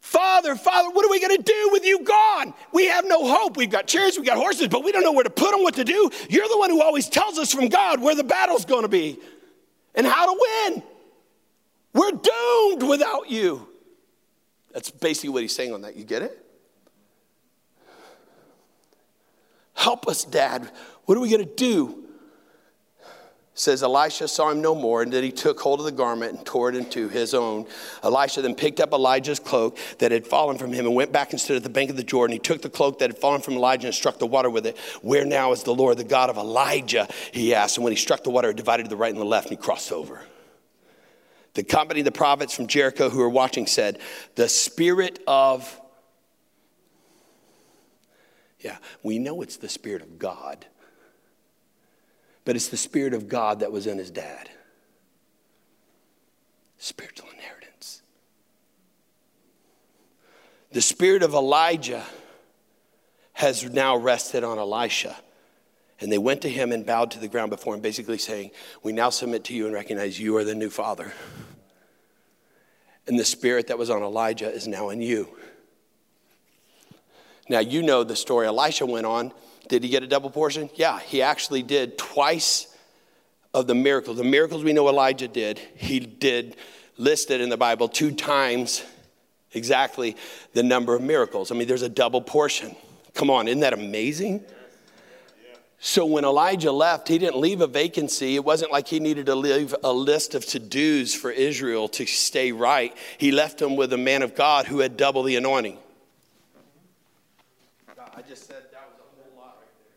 [0.00, 2.54] Father, Father, what are we going to do with you gone?
[2.72, 3.56] We have no hope.
[3.56, 5.74] We've got chariots, we've got horses, but we don't know where to put them, what
[5.74, 6.10] to do.
[6.30, 9.18] You're the one who always tells us from God where the battle's going to be
[9.94, 10.82] and how to win.
[11.92, 13.68] We're doomed without you.
[14.72, 15.96] That's basically what he's saying on that.
[15.96, 16.46] You get it?
[19.74, 20.70] Help us, Dad.
[21.04, 22.05] What are we going to do?
[23.56, 26.44] Says Elisha saw him no more, and then he took hold of the garment and
[26.44, 27.66] tore it into his own.
[28.02, 31.40] Elisha then picked up Elijah's cloak that had fallen from him and went back and
[31.40, 32.34] stood at the bank of the Jordan.
[32.34, 34.78] He took the cloak that had fallen from Elijah and struck the water with it.
[35.00, 37.08] Where now is the Lord, the God of Elijah?
[37.32, 37.78] He asked.
[37.78, 39.58] And when he struck the water, it divided to the right and the left, and
[39.58, 40.20] he crossed over.
[41.54, 43.98] The company of the prophets from Jericho who were watching said,
[44.34, 45.80] The spirit of,
[48.60, 50.66] yeah, we know it's the spirit of God
[52.46, 54.48] but it's the Spirit of God that was in his dad.
[56.78, 58.02] Spiritual inheritance.
[60.70, 62.04] The Spirit of Elijah
[63.32, 65.16] has now rested on Elisha.
[66.00, 68.92] And they went to him and bowed to the ground before him, basically saying, We
[68.92, 71.12] now submit to you and recognize you are the new father.
[73.08, 75.35] And the spirit that was on Elijah is now in you.
[77.48, 78.46] Now, you know the story.
[78.46, 79.32] Elisha went on
[79.68, 80.70] did he get a double portion?
[80.74, 82.68] Yeah, he actually did twice
[83.52, 84.18] of the miracles.
[84.18, 86.56] The miracles we know Elijah did, he did
[86.96, 88.84] listed in the Bible two times
[89.52, 90.16] exactly
[90.52, 91.50] the number of miracles.
[91.50, 92.76] I mean, there's a double portion.
[93.14, 94.44] Come on, isn't that amazing?
[95.78, 98.34] So when Elijah left, he didn't leave a vacancy.
[98.34, 102.06] It wasn't like he needed to leave a list of to dos for Israel to
[102.06, 102.96] stay right.
[103.18, 105.78] He left them with a man of God who had double the anointing.
[108.16, 109.92] I just said that was a whole lot right there.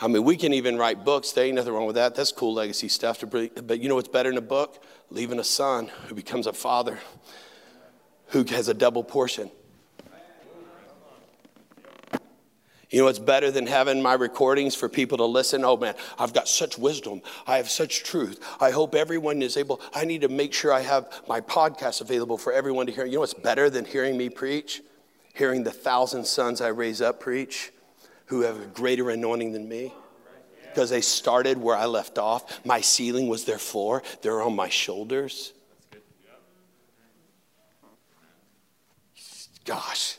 [0.00, 1.30] I mean, we can even write books.
[1.30, 2.16] There ain't nothing wrong with that.
[2.16, 3.20] That's cool legacy stuff.
[3.20, 4.82] To bring, but you know what's better than a book?
[5.10, 6.98] Leaving a son who becomes a father,
[8.28, 9.52] who has a double portion.
[12.90, 15.64] You know what's better than having my recordings for people to listen?
[15.64, 17.20] Oh man, I've got such wisdom.
[17.46, 18.40] I have such truth.
[18.60, 19.80] I hope everyone is able.
[19.94, 23.04] I need to make sure I have my podcast available for everyone to hear.
[23.04, 24.80] You know what's better than hearing me preach?
[25.34, 27.72] Hearing the thousand sons I raise up preach
[28.26, 29.92] who have a greater anointing than me
[30.62, 32.64] because they started where I left off.
[32.64, 35.52] My ceiling was their floor, they're on my shoulders.
[39.68, 40.16] gosh.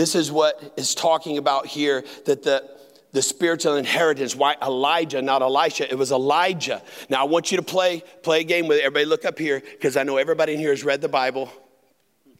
[0.00, 2.66] This is what is talking about here that the,
[3.12, 4.34] the spiritual inheritance.
[4.34, 5.90] Why Elijah, not Elisha?
[5.90, 6.80] It was Elijah.
[7.10, 8.84] Now I want you to play, play a game with it.
[8.84, 11.52] Everybody look up here because I know everybody in here has read the Bible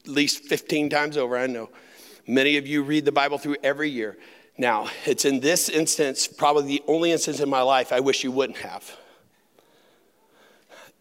[0.04, 1.36] at least 15 times over.
[1.36, 1.68] I know.
[2.26, 4.16] Many of you read the Bible through every year.
[4.56, 8.32] Now, it's in this instance, probably the only instance in my life I wish you
[8.32, 8.90] wouldn't have.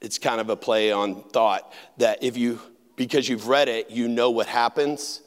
[0.01, 2.59] It's kind of a play on thought that if you,
[2.97, 5.21] because you've read it, you know what happens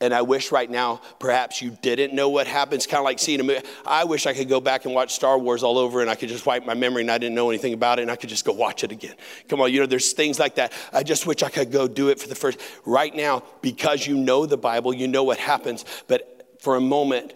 [0.00, 3.40] and I wish right now, perhaps you didn't know what happens, kind of like seeing
[3.40, 3.62] a movie.
[3.86, 6.28] I wish I could go back and watch Star Wars all over and I could
[6.28, 8.44] just wipe my memory and I didn't know anything about it and I could just
[8.44, 9.14] go watch it again.
[9.48, 10.74] Come on, you know, there's things like that.
[10.92, 12.60] I just wish I could go do it for the first.
[12.84, 17.32] Right now, because you know the Bible, you know what happens, but for a moment,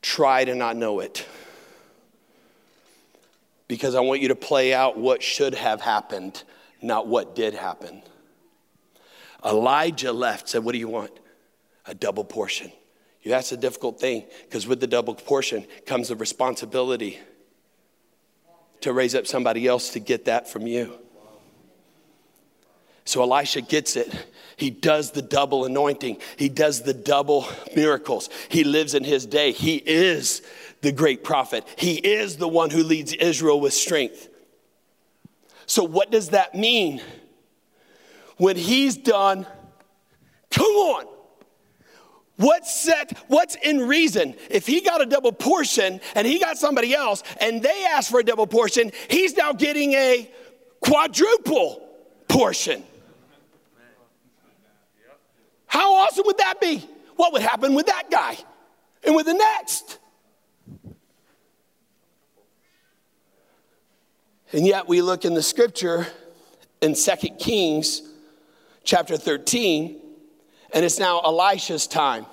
[0.00, 1.26] try to not know it.
[3.66, 6.44] Because I want you to play out what should have happened,
[6.80, 8.02] not what did happen.
[9.44, 11.10] Elijah left, said, What do you want?
[11.86, 12.72] A double portion.
[13.24, 17.18] That's a difficult thing because with the double portion comes the responsibility
[18.82, 20.98] to raise up somebody else to get that from you.
[23.06, 24.12] So Elisha gets it.
[24.56, 28.30] He does the double anointing, he does the double miracles.
[28.48, 29.52] He lives in his day.
[29.52, 30.42] He is
[30.80, 34.28] the great prophet, he is the one who leads Israel with strength.
[35.66, 37.00] So, what does that mean?
[38.36, 39.46] When he's done,
[40.50, 41.06] come on,
[42.36, 44.34] What's set, what's in reason?
[44.50, 48.20] If he got a double portion and he got somebody else and they asked for
[48.20, 50.30] a double portion, he's now getting a
[50.80, 51.88] quadruple
[52.26, 52.82] portion.
[55.66, 56.88] How awesome would that be?
[57.16, 58.36] What would happen with that guy
[59.04, 59.98] and with the next?
[64.52, 66.06] And yet we look in the scripture
[66.80, 68.02] in Second Kings
[68.82, 70.00] chapter 13
[70.74, 72.26] and it's now Elisha's time.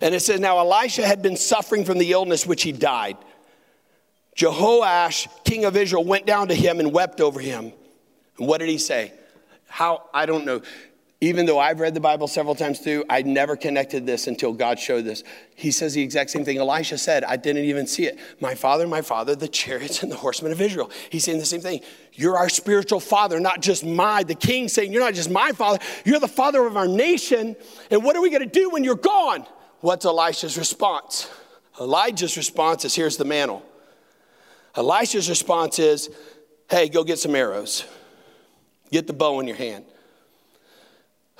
[0.00, 3.18] And it says, Now Elisha had been suffering from the illness which he died.
[4.36, 7.72] Jehoash, king of Israel, went down to him and wept over him.
[8.38, 9.12] And what did he say?
[9.68, 10.62] How, I don't know
[11.22, 14.78] even though I've read the Bible several times through, I never connected this until God
[14.78, 15.22] showed this.
[15.54, 17.24] He says the exact same thing Elisha said.
[17.24, 18.18] I didn't even see it.
[18.40, 20.90] My father, my father, the chariots and the horsemen of Israel.
[21.10, 21.82] He's saying the same thing.
[22.14, 24.22] You're our spiritual father, not just my.
[24.22, 27.54] The king saying, You're not just my father, you're the father of our nation.
[27.90, 29.44] And what are we going to do when you're gone?
[29.80, 31.30] What's Elisha's response?
[31.78, 33.62] Elijah's response is here's the mantle.
[34.74, 36.08] Elisha's response is,
[36.70, 37.84] Hey, go get some arrows,
[38.90, 39.84] get the bow in your hand.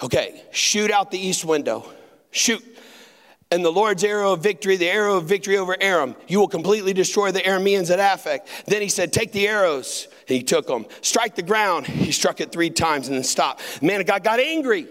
[0.03, 1.85] Okay, shoot out the east window.
[2.31, 2.65] Shoot.
[3.53, 6.93] And the Lord's arrow of victory, the arrow of victory over Aram, you will completely
[6.93, 8.47] destroy the Arameans at Aphek.
[8.67, 10.07] Then he said, Take the arrows.
[10.29, 10.87] And he took them.
[11.03, 11.87] Strike the ground.
[11.87, 13.81] He struck it three times and then stopped.
[13.81, 14.87] The man of God got angry.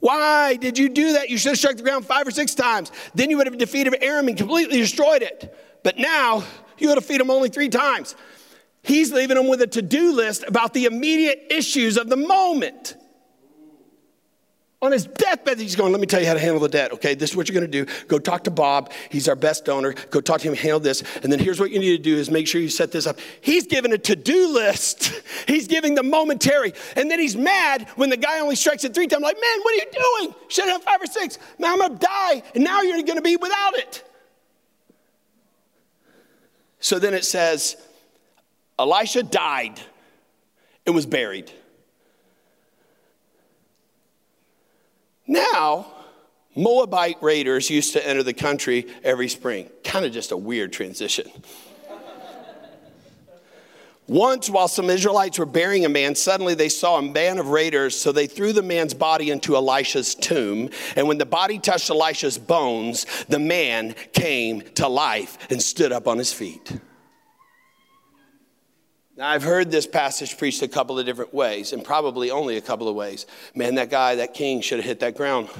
[0.00, 1.30] Why did you do that?
[1.30, 2.92] You should have struck the ground five or six times.
[3.14, 5.56] Then you would have defeated Aram and completely destroyed it.
[5.82, 6.44] But now
[6.76, 8.14] you would have defeated them only three times.
[8.82, 12.96] He's leaving them with a to do list about the immediate issues of the moment.
[14.82, 16.90] On his deathbed, he's going, Let me tell you how to handle the debt.
[16.92, 17.90] Okay, this is what you're going to do.
[18.08, 18.90] Go talk to Bob.
[19.10, 19.94] He's our best donor.
[20.10, 21.04] Go talk to him, handle this.
[21.22, 23.20] And then here's what you need to do is make sure you set this up.
[23.40, 26.74] He's giving a to do list, he's giving the momentary.
[26.96, 29.22] And then he's mad when the guy only strikes it three times.
[29.22, 30.34] Like, man, what are you doing?
[30.48, 31.38] Should have five or six.
[31.60, 32.42] Man, I'm going to die.
[32.56, 34.02] And now you're going to be without it.
[36.80, 37.76] So then it says,
[38.80, 39.80] Elisha died
[40.84, 41.52] and was buried.
[45.26, 45.86] Now,
[46.54, 49.70] Moabite raiders used to enter the country every spring.
[49.84, 51.30] Kind of just a weird transition.
[54.08, 57.98] Once, while some Israelites were burying a man, suddenly they saw a band of raiders,
[57.98, 60.68] so they threw the man's body into Elisha's tomb.
[60.96, 66.08] And when the body touched Elisha's bones, the man came to life and stood up
[66.08, 66.78] on his feet.
[69.16, 72.62] Now, I've heard this passage preached a couple of different ways, and probably only a
[72.62, 73.26] couple of ways.
[73.54, 75.50] Man, that guy, that king, should have hit that ground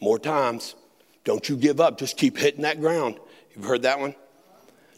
[0.00, 0.74] more times.
[1.24, 3.18] Don't you give up, just keep hitting that ground.
[3.54, 4.14] You've heard that one?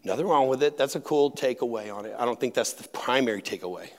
[0.04, 0.78] Nothing wrong with it.
[0.78, 2.14] That's a cool takeaway on it.
[2.16, 3.90] I don't think that's the primary takeaway.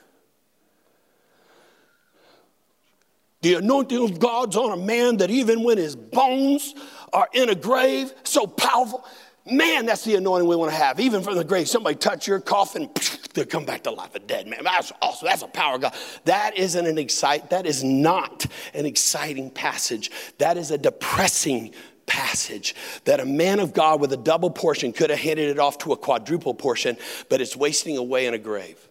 [3.42, 6.74] The anointing of God's on a man that even when his bones
[7.12, 9.04] are in a grave, so powerful,
[9.46, 11.00] Man, that's the anointing we want to have.
[11.00, 12.90] Even from the grave, somebody touch your coffin,
[13.34, 14.64] they come back to life, a dead man.
[14.64, 15.26] That's awesome.
[15.26, 15.94] That's a power of God.
[16.24, 17.50] That isn't an excite.
[17.50, 20.10] That is not an exciting passage.
[20.38, 21.72] That is a depressing
[22.06, 25.78] passage that a man of God with a double portion could have handed it off
[25.78, 26.96] to a quadruple portion,
[27.28, 28.88] but it's wasting away in a grave.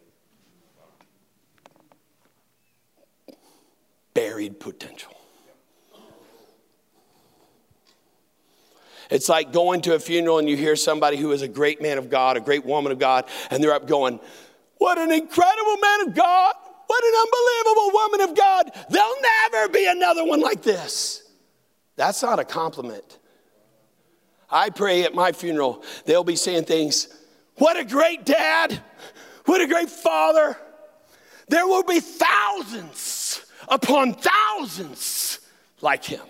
[4.19, 5.08] buried potential.
[9.09, 11.97] It's like going to a funeral and you hear somebody who is a great man
[11.97, 14.19] of God, a great woman of God, and they're up going,
[14.77, 16.53] What an incredible man of God!
[16.85, 18.71] What an unbelievable woman of God!
[18.89, 21.23] There'll never be another one like this.
[21.95, 23.17] That's not a compliment.
[24.49, 27.07] I pray at my funeral, they'll be saying things,
[27.55, 28.79] What a great dad!
[29.45, 30.55] What a great father!
[31.47, 35.39] There will be thousands upon thousands
[35.81, 36.21] like him.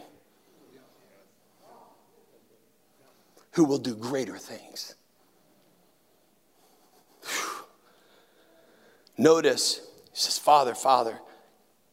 [3.59, 4.95] Who will do greater things.
[7.23, 7.65] Whew.
[9.17, 11.19] Notice, he says, Father, Father.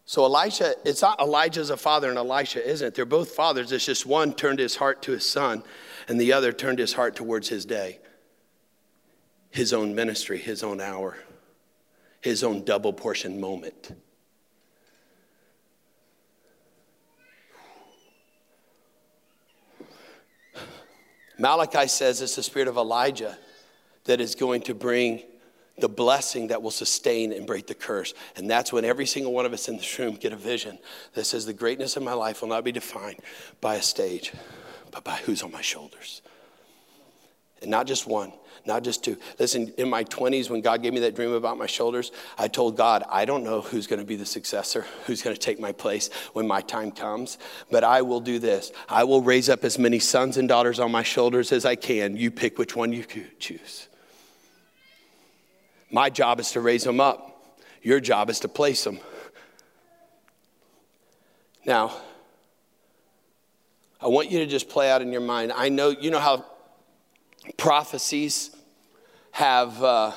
[0.04, 2.94] So Elisha, it's not Elijah's a father and Elisha isn't.
[2.94, 3.72] They're both fathers.
[3.72, 5.64] It's just one turned his heart to his son,
[6.06, 7.98] and the other turned his heart towards his day,
[9.50, 11.18] his own ministry, his own hour,
[12.20, 13.90] his own double portion moment.
[21.38, 23.36] Malachi says it's the spirit of Elijah
[24.04, 25.22] that is going to bring
[25.78, 28.14] the blessing that will sustain and break the curse.
[28.36, 30.78] And that's when every single one of us in this room get a vision
[31.12, 33.18] that says the greatness of my life will not be defined
[33.60, 34.32] by a stage,
[34.90, 36.22] but by who's on my shoulders.
[37.60, 38.32] And not just one,
[38.66, 39.16] not just two.
[39.38, 42.76] Listen, in my 20s, when God gave me that dream about my shoulders, I told
[42.76, 45.72] God, I don't know who's going to be the successor, who's going to take my
[45.72, 47.38] place when my time comes,
[47.70, 48.72] but I will do this.
[48.88, 52.16] I will raise up as many sons and daughters on my shoulders as I can.
[52.16, 53.04] You pick which one you
[53.38, 53.88] choose.
[55.90, 58.98] My job is to raise them up, your job is to place them.
[61.64, 61.96] Now,
[64.00, 65.52] I want you to just play out in your mind.
[65.52, 66.44] I know, you know how
[67.56, 68.55] prophecies
[69.36, 70.12] have uh,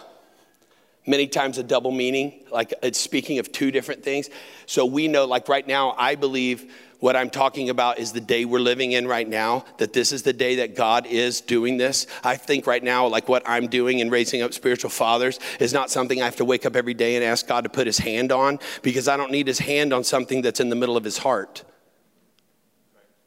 [1.06, 4.30] many times a double meaning, like it's speaking of two different things.
[4.66, 8.46] So we know, like right now, I believe what I'm talking about is the day
[8.46, 12.08] we're living in right now, that this is the day that God is doing this.
[12.24, 15.90] I think right now, like what I'm doing in raising up spiritual fathers is not
[15.90, 18.32] something I have to wake up every day and ask God to put his hand
[18.32, 21.18] on because I don't need his hand on something that's in the middle of his
[21.18, 21.66] heart.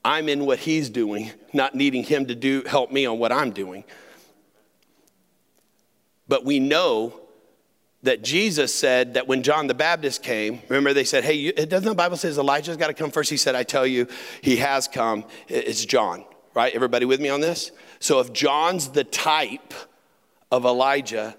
[0.02, 3.50] I'm in what he's doing, not needing him to do help me on what I'm
[3.50, 3.84] doing.
[6.32, 7.20] But we know
[8.04, 11.94] that Jesus said that when John the Baptist came, remember they said, hey, doesn't the
[11.94, 13.28] Bible says Elijah's got to come first?
[13.28, 14.06] He said, I tell you,
[14.40, 15.26] he has come.
[15.46, 16.74] It's John, right?
[16.74, 17.70] Everybody with me on this?
[18.00, 19.74] So if John's the type
[20.50, 21.36] of Elijah,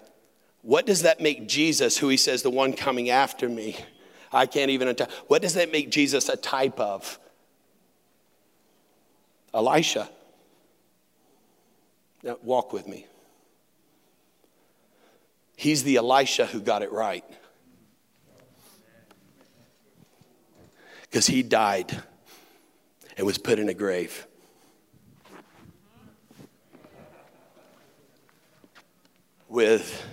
[0.62, 3.76] what does that make Jesus, who he says, the one coming after me?
[4.32, 7.18] I can't even, what does that make Jesus a type of?
[9.56, 10.08] Elisha.
[12.22, 13.08] Now, walk with me.
[15.64, 17.24] He's the Elisha who got it right.
[21.04, 22.04] Because he died
[23.16, 24.28] and was put in a grave.
[29.48, 30.06] With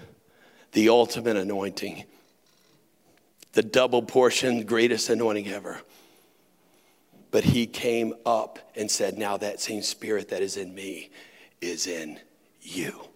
[0.70, 2.04] the ultimate anointing,
[3.54, 5.80] the double portion, greatest anointing ever.
[7.32, 11.10] But he came up and said, Now that same spirit that is in me
[11.60, 12.20] is in
[12.60, 13.09] you.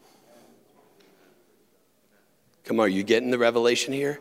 [2.65, 4.21] Come on, are you getting the revelation here?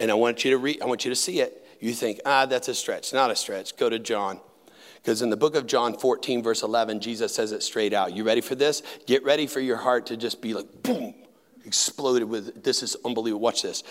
[0.00, 1.66] And I want you to read, I want you to see it.
[1.80, 3.12] You think, ah, that's a stretch.
[3.12, 3.76] Not a stretch.
[3.76, 4.40] Go to John.
[4.96, 8.14] Because in the book of John 14, verse 11, Jesus says it straight out.
[8.14, 8.82] You ready for this?
[9.06, 11.14] Get ready for your heart to just be like, boom,
[11.66, 13.42] exploded with, this is unbelievable.
[13.42, 13.82] Watch this.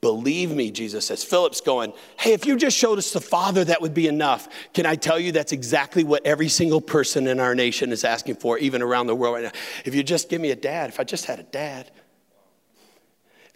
[0.00, 1.22] Believe me, Jesus says.
[1.24, 4.48] Philip's going, Hey, if you just showed us the Father, that would be enough.
[4.72, 8.36] Can I tell you that's exactly what every single person in our nation is asking
[8.36, 9.52] for, even around the world right now?
[9.84, 11.90] If you just give me a dad, if I just had a dad,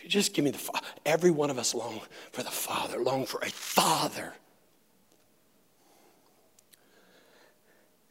[0.05, 3.25] you just give me the Father, every one of us long for the Father, long
[3.25, 4.35] for a Father.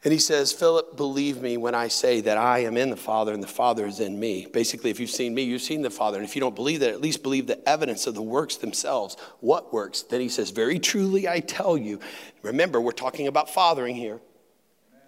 [0.02, 3.32] And he says, Philip, believe me when I say that I am in the Father
[3.32, 4.46] and the Father is in me.
[4.52, 6.18] Basically, if you've seen me, you've seen the Father.
[6.18, 9.16] And if you don't believe that, at least believe the evidence of the works themselves.
[9.40, 10.02] What works?
[10.02, 12.00] Then he says, Very truly I tell you.
[12.42, 14.20] Remember, we're talking about fathering here.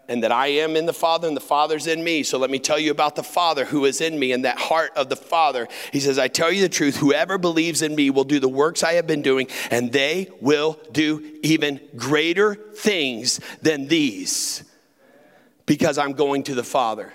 [0.08, 2.22] And that I am in the Father and the Father's in me.
[2.22, 4.92] So let me tell you about the Father who is in me and that heart
[4.96, 5.66] of the Father.
[5.92, 8.84] He says, I tell you the truth, whoever believes in me will do the works
[8.84, 14.62] I have been doing, and they will do even greater things than these
[15.66, 17.12] because I'm going to the Father.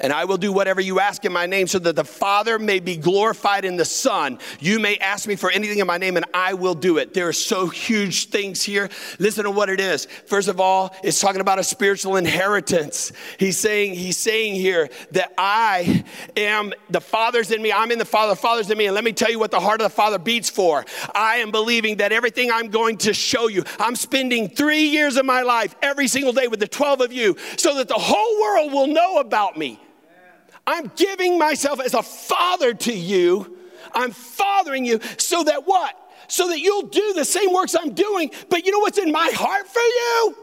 [0.00, 2.80] And I will do whatever you ask in my name so that the Father may
[2.80, 4.38] be glorified in the Son.
[4.58, 7.14] You may ask me for anything in my name and I will do it.
[7.14, 8.88] There are so huge things here.
[9.18, 10.06] Listen to what it is.
[10.26, 13.12] First of all, it's talking about a spiritual inheritance.
[13.38, 16.04] He's saying, he's saying here that I
[16.36, 17.72] am the Father's in me.
[17.72, 18.86] I'm in the Father, the Father's in me.
[18.86, 20.84] And let me tell you what the heart of the Father beats for.
[21.14, 25.26] I am believing that everything I'm going to show you, I'm spending three years of
[25.26, 28.72] my life every single day with the 12 of you so that the whole world
[28.72, 29.80] will know about me.
[30.66, 33.56] I'm giving myself as a father to you.
[33.92, 35.96] I'm fathering you so that what?
[36.28, 38.30] So that you'll do the same works I'm doing.
[38.48, 40.36] But you know what's in my heart for you?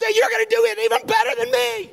[0.00, 1.90] That you're to do it even better than me.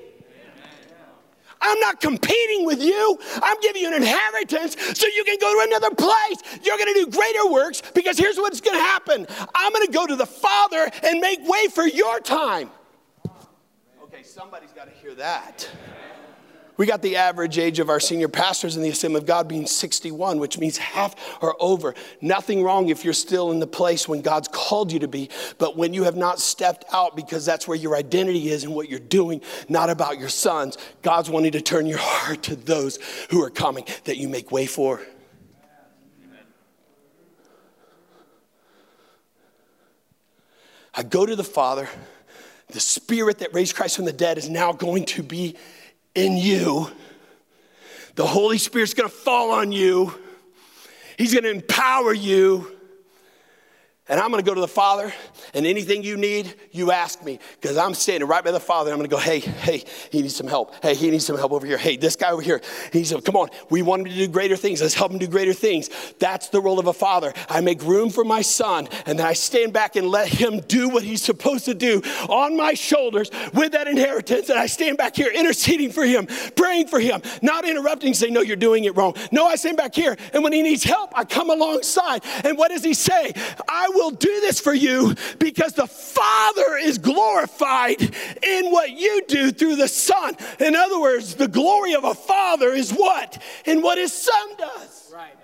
[1.63, 3.17] I'm not competing with you.
[3.41, 6.59] I'm giving you an inheritance so you can go to another place.
[6.61, 9.91] You're going to do greater works because here's what's going to happen I'm going to
[9.91, 12.69] go to the Father and make way for your time.
[14.03, 15.69] Okay, somebody's got to hear that.
[16.75, 19.67] We got the average age of our senior pastors in the Assembly of God being
[19.67, 21.93] 61, which means half are over.
[22.19, 25.77] Nothing wrong if you're still in the place when God's called you to be, but
[25.77, 28.99] when you have not stepped out because that's where your identity is and what you're
[28.99, 32.97] doing, not about your sons, God's wanting to turn your heart to those
[33.29, 34.99] who are coming that you make way for.
[40.95, 41.87] I go to the Father.
[42.69, 45.55] The Spirit that raised Christ from the dead is now going to be
[46.15, 46.89] in you.
[48.15, 50.13] The Holy Spirit's gonna fall on you,
[51.17, 52.72] He's gonna empower you.
[54.13, 55.11] And I'm gonna go to the Father,
[55.55, 57.39] and anything you need, you ask me.
[57.59, 58.91] Because I'm standing right by the Father.
[58.91, 60.71] I'm gonna go, hey, hey, he needs some help.
[60.83, 61.79] Hey, he needs some help over here.
[61.79, 62.61] Hey, this guy over here,
[62.91, 64.83] he's, come on, we want him to do greater things.
[64.83, 65.89] Let's help him do greater things.
[66.19, 67.33] That's the role of a father.
[67.49, 70.89] I make room for my son, and then I stand back and let him do
[70.89, 74.47] what he's supposed to do on my shoulders with that inheritance.
[74.49, 78.41] And I stand back here interceding for him, praying for him, not interrupting, saying, no,
[78.41, 79.15] you're doing it wrong.
[79.31, 82.23] No, I stand back here, and when he needs help, I come alongside.
[82.43, 83.33] And what does he say?
[83.67, 89.51] I will do this for you because the Father is glorified in what you do
[89.51, 90.35] through the Son.
[90.59, 93.41] In other words, the glory of a father is what?
[93.65, 95.11] In what his son does.
[95.13, 95.35] Right.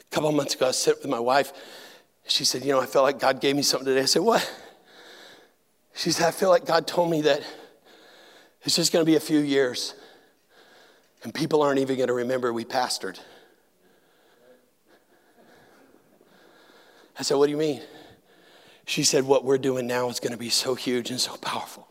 [0.00, 1.52] A couple months ago, I sitting with my wife.
[2.26, 4.02] She said, You know, I felt like God gave me something today.
[4.02, 4.50] I said, What?
[5.94, 7.42] She said, I feel like God told me that
[8.62, 9.94] it's just going to be a few years.
[11.22, 13.18] And people aren't even going to remember we pastored.
[17.18, 17.82] I said, What do you mean?
[18.84, 21.88] She said, What we're doing now is going to be so huge and so powerful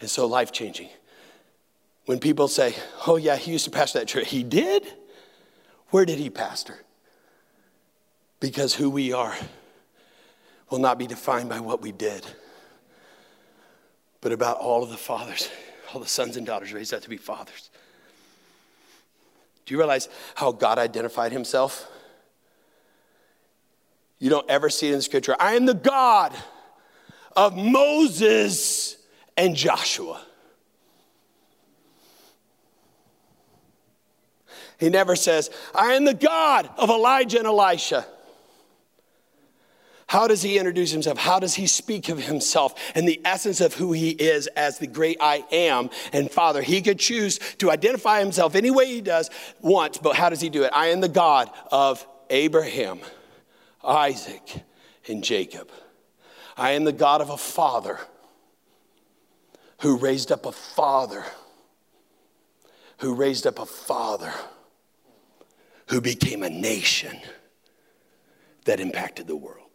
[0.00, 0.88] and so life changing.
[2.04, 2.74] When people say,
[3.06, 4.86] Oh, yeah, he used to pastor that church, he did?
[5.90, 6.78] Where did he pastor?
[8.40, 9.34] Because who we are
[10.70, 12.26] will not be defined by what we did,
[14.20, 15.48] but about all of the fathers,
[15.92, 17.70] all the sons and daughters raised up to be fathers.
[19.66, 21.90] Do you realize how God identified himself?
[24.18, 25.36] You don't ever see it in scripture.
[25.38, 26.34] I am the God
[27.36, 28.96] of Moses
[29.36, 30.22] and Joshua.
[34.78, 38.06] He never says, I am the God of Elijah and Elisha.
[40.08, 41.18] How does he introduce himself?
[41.18, 44.86] How does he speak of himself and the essence of who he is as the
[44.86, 46.62] great I am and Father?
[46.62, 49.30] He could choose to identify himself any way he does
[49.60, 50.70] once, but how does he do it?
[50.72, 53.00] I am the God of Abraham,
[53.82, 54.62] Isaac,
[55.08, 55.70] and Jacob.
[56.56, 57.98] I am the God of a father
[59.80, 61.24] who raised up a father,
[62.98, 64.32] who raised up a father
[65.88, 67.18] who became a nation
[68.64, 69.65] that impacted the world.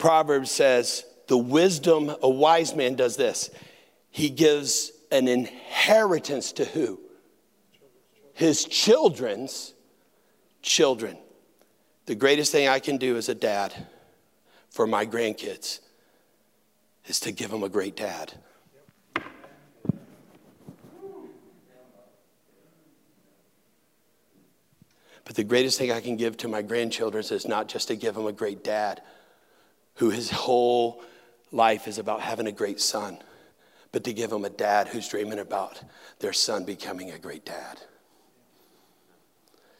[0.00, 3.50] Proverbs says, the wisdom, a wise man does this.
[4.10, 6.98] He gives an inheritance to who?
[8.32, 9.74] His children's
[10.62, 11.18] children.
[12.06, 13.74] The greatest thing I can do as a dad
[14.70, 15.80] for my grandkids
[17.04, 18.32] is to give them a great dad.
[25.24, 28.14] But the greatest thing I can give to my grandchildren is not just to give
[28.14, 29.02] them a great dad
[30.00, 31.02] who his whole
[31.52, 33.18] life is about having a great son,
[33.92, 35.78] but to give him a dad who's dreaming about
[36.20, 37.78] their son becoming a great dad.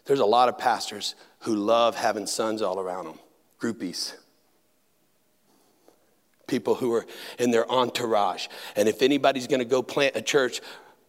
[0.04, 3.18] There's a lot of pastors who love having sons all around them,
[3.58, 4.12] groupies.
[6.46, 7.06] People who are
[7.38, 8.48] in their entourage.
[8.76, 10.60] And if anybody's gonna go plant a church,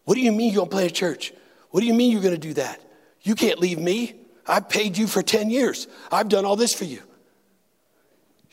[0.05, 1.34] what do you mean you're gonna plant a church?
[1.72, 2.82] What do you mean you're gonna do that?
[3.24, 4.16] You can't leave me.
[4.47, 5.89] I've paid you for 10 years.
[6.14, 7.01] I've done all this for you.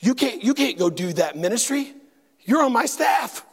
[0.00, 1.92] You can't, you can't go do that ministry.
[2.40, 3.44] You're on my staff.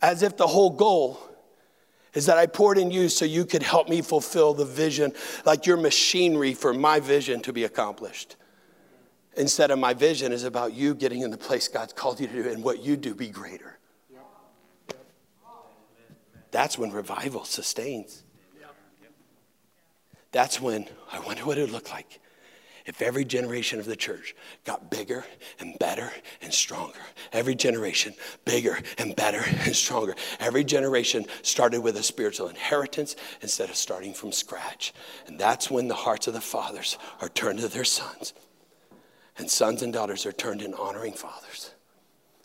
[0.00, 1.20] As if the whole goal
[2.14, 5.12] is that I poured in you so you could help me fulfill the vision,
[5.44, 8.36] like your machinery for my vision to be accomplished.
[9.36, 12.42] Instead of my vision is about you getting in the place God's called you to
[12.42, 13.78] do and what you do be greater.
[16.50, 18.24] That's when revival sustains.
[20.32, 22.20] That's when I wonder what it would look like
[22.88, 24.34] if every generation of the church
[24.64, 25.22] got bigger
[25.60, 26.10] and better
[26.40, 26.98] and stronger,
[27.34, 28.14] every generation
[28.46, 34.14] bigger and better and stronger, every generation started with a spiritual inheritance instead of starting
[34.14, 34.94] from scratch.
[35.26, 38.32] And that's when the hearts of the fathers are turned to their sons,
[39.36, 41.74] and sons and daughters are turned in honoring fathers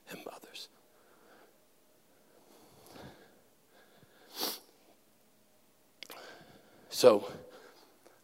[0.09, 0.67] and mothers.
[6.89, 7.31] So,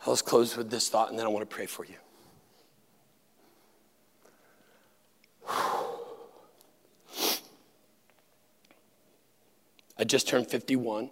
[0.05, 1.95] let's close with this thought, and then I want to pray for you.
[9.99, 11.09] I just turned 51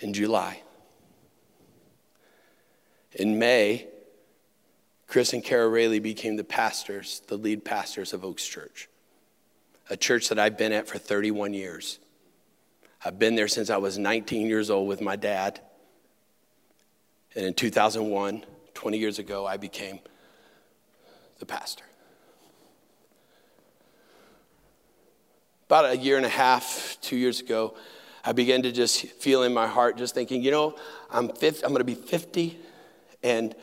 [0.00, 0.60] in July.
[3.12, 3.88] In May,
[5.06, 8.88] Chris and Kara Railey became the pastors, the lead pastors of Oaks Church,
[9.88, 11.98] a church that I've been at for 31 years.
[13.02, 15.60] I've been there since I was 19 years old with my dad.
[17.34, 20.00] And in 2001, 20 years ago, I became
[21.38, 21.84] the pastor.
[25.72, 27.74] About a year and a half, two years ago,
[28.26, 30.76] I began to just feel in my heart, just thinking, you know,
[31.10, 32.58] I'm, 50, I'm going to be 50,
[33.22, 33.54] and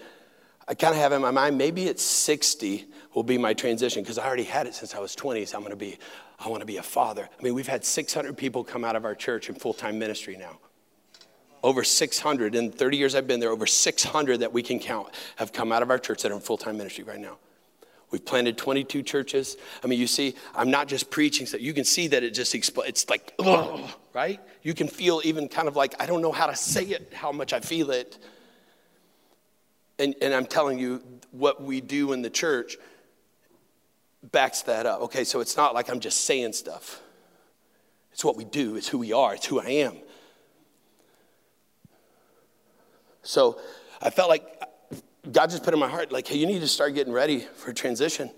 [0.67, 4.17] I kind of have in my mind, maybe it's 60 will be my transition because
[4.17, 5.45] I already had it since I was 20.
[5.45, 5.99] So I'm going to be,
[6.39, 7.29] I want to be a father.
[7.31, 10.35] I mean, we've had 600 people come out of our church in full time ministry
[10.35, 10.57] now.
[11.61, 15.53] Over 600 in 30 years I've been there, over 600 that we can count have
[15.53, 17.37] come out of our church that are in full time ministry right now.
[18.11, 19.57] We've planted 22 churches.
[19.83, 22.55] I mean, you see, I'm not just preaching, so you can see that it just
[22.55, 22.89] explodes.
[22.89, 24.39] It's like, ugh, right?
[24.63, 27.31] You can feel even kind of like, I don't know how to say it, how
[27.31, 28.17] much I feel it.
[29.99, 32.77] And, and I'm telling you, what we do in the church
[34.23, 35.01] backs that up.
[35.01, 37.01] Okay, so it's not like I'm just saying stuff,
[38.11, 39.97] it's what we do, it's who we are, it's who I am.
[43.21, 43.59] So
[44.01, 44.45] I felt like
[45.31, 47.73] God just put in my heart, like, hey, you need to start getting ready for
[47.73, 48.31] transition.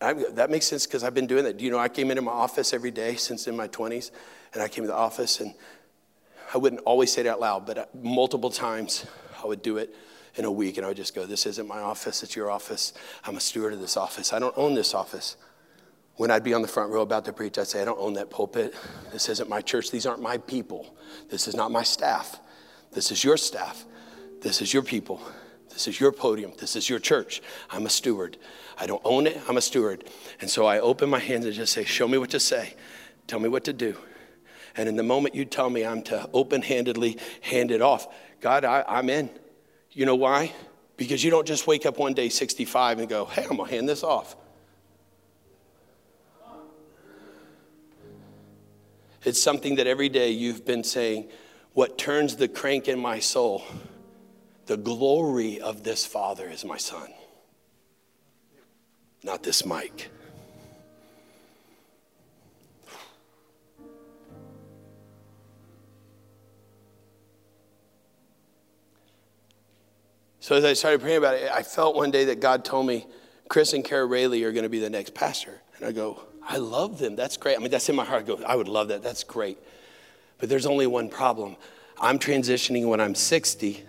[0.00, 1.60] I, that makes sense because I've been doing that.
[1.60, 4.10] You know, I came into my office every day since in my 20s,
[4.52, 5.54] and I came to the office, and
[6.52, 9.06] I wouldn't always say it out loud, but uh, multiple times
[9.42, 9.94] I would do it
[10.36, 12.92] in a week, and I would just go, This isn't my office, it's your office.
[13.24, 14.32] I'm a steward of this office.
[14.32, 15.36] I don't own this office.
[16.16, 18.14] When I'd be on the front row about to preach, I'd say, I don't own
[18.14, 18.74] that pulpit.
[19.12, 19.90] This isn't my church.
[19.90, 20.94] These aren't my people.
[21.28, 22.38] This is not my staff.
[22.92, 23.84] This is your staff.
[24.40, 25.20] This is your people.
[25.74, 26.52] This is your podium.
[26.56, 27.42] This is your church.
[27.68, 28.38] I'm a steward.
[28.78, 29.38] I don't own it.
[29.48, 30.04] I'm a steward.
[30.40, 32.74] And so I open my hands and just say, Show me what to say.
[33.26, 33.96] Tell me what to do.
[34.76, 38.06] And in the moment you tell me I'm to open handedly hand it off,
[38.40, 39.28] God, I, I'm in.
[39.90, 40.52] You know why?
[40.96, 43.74] Because you don't just wake up one day 65 and go, Hey, I'm going to
[43.74, 44.36] hand this off.
[49.24, 51.30] It's something that every day you've been saying,
[51.72, 53.64] What turns the crank in my soul?
[54.66, 57.12] The glory of this Father is my Son,
[59.22, 60.10] not this mic.
[70.40, 73.06] So as I started praying about it, I felt one day that God told me,
[73.48, 75.60] Chris and Kara Railey are going to be the next pastor.
[75.78, 77.16] And I go, I love them.
[77.16, 77.56] That's great.
[77.56, 78.24] I mean, that's in my heart.
[78.24, 79.02] I go, I would love that.
[79.02, 79.56] That's great.
[80.38, 81.56] But there's only one problem.
[81.98, 83.84] I'm transitioning when I'm 60.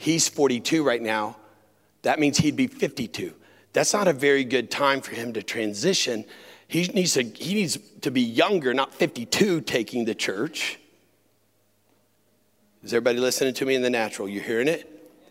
[0.00, 1.36] He's 42 right now.
[2.02, 3.34] That means he'd be 52.
[3.74, 6.24] That's not a very good time for him to transition.
[6.68, 10.78] He needs to, he needs to be younger, not 52, taking the church.
[12.82, 14.26] Is everybody listening to me in the natural?
[14.26, 14.88] You hearing it?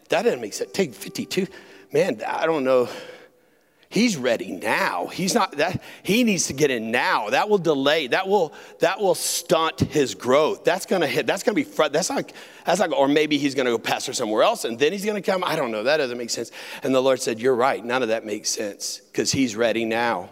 [0.10, 0.72] That doesn't make sense.
[0.72, 1.48] Take 52.
[1.92, 2.88] Man, I don't know.
[3.92, 5.08] He's ready now.
[5.08, 7.32] He's not that he needs to get in now.
[7.32, 8.06] That will delay.
[8.06, 10.64] That will that will stunt his growth.
[10.64, 11.26] That's gonna hit.
[11.26, 11.92] That's gonna be front.
[11.92, 12.32] That's not
[12.66, 15.44] that's not or maybe he's gonna go pastor somewhere else and then he's gonna come.
[15.44, 15.82] I don't know.
[15.82, 16.52] That doesn't make sense.
[16.84, 17.84] And the Lord said, You're right.
[17.84, 20.30] None of that makes sense because he's ready now.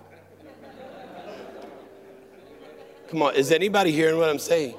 [3.08, 4.76] Come on, is anybody hearing what I'm saying?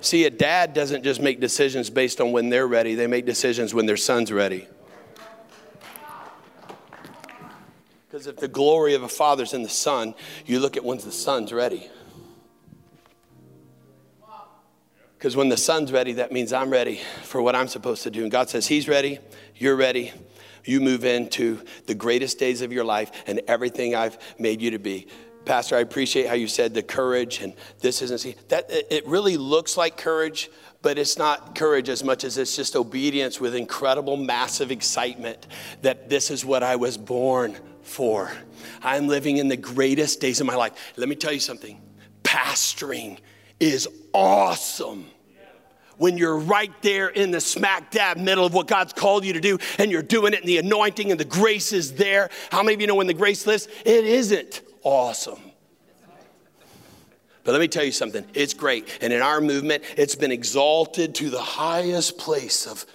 [0.00, 3.72] See, a dad doesn't just make decisions based on when they're ready, they make decisions
[3.72, 4.66] when their son's ready.
[8.10, 11.12] Because if the glory of a father's in the son, you look at when the
[11.12, 11.88] son's ready.
[15.16, 18.22] Because when the son's ready, that means I'm ready for what I'm supposed to do.
[18.22, 19.20] And God says, He's ready,
[19.54, 20.12] you're ready.
[20.64, 24.78] You move into the greatest days of your life and everything I've made you to
[24.80, 25.06] be.
[25.44, 29.76] Pastor, I appreciate how you said the courage and this isn't that it really looks
[29.76, 30.50] like courage,
[30.82, 35.46] but it's not courage as much as it's just obedience with incredible, massive excitement
[35.80, 38.32] that this is what I was born for.
[38.82, 40.72] I'm living in the greatest days of my life.
[40.96, 41.80] Let me tell you something
[42.22, 43.18] pastoring
[43.58, 45.06] is awesome
[46.00, 49.40] when you're right there in the smack dab middle of what God's called you to
[49.40, 52.30] do and you're doing it and the anointing and the grace is there.
[52.50, 53.68] How many of you know when the grace lifts?
[53.84, 55.40] It isn't awesome.
[57.44, 58.98] But let me tell you something, it's great.
[59.02, 62.86] And in our movement, it's been exalted to the highest place of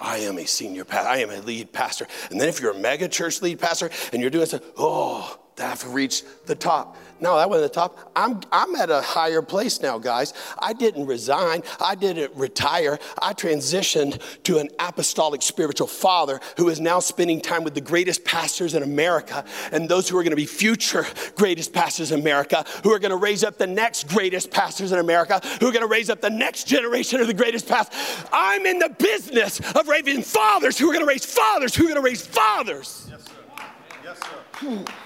[0.00, 2.06] I am a senior pastor, I am a lead pastor.
[2.30, 5.92] And then if you're a mega church lead pastor and you're doing something, oh, I've
[5.92, 6.96] reached the top.
[7.18, 8.12] No, that wasn't the top.
[8.14, 10.34] I'm, I'm at a higher place now, guys.
[10.58, 11.62] I didn't resign.
[11.80, 12.98] I didn't retire.
[13.22, 18.24] I transitioned to an apostolic spiritual father who is now spending time with the greatest
[18.24, 22.66] pastors in America and those who are going to be future greatest pastors in America,
[22.82, 25.80] who are going to raise up the next greatest pastors in America, who are going
[25.80, 27.98] to raise up the next generation of the greatest pastors.
[28.30, 31.88] I'm in the business of raising fathers who are going to raise fathers who are
[31.88, 33.08] going to raise fathers.
[33.10, 33.32] Yes, sir.
[34.04, 34.26] Yes, sir.
[34.56, 35.05] Hmm.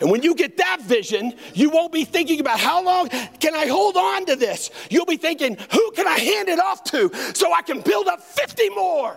[0.00, 3.66] And when you get that vision, you won't be thinking about how long can I
[3.66, 4.70] hold on to this?
[4.90, 8.20] You'll be thinking, who can I hand it off to so I can build up
[8.20, 9.16] 50 more?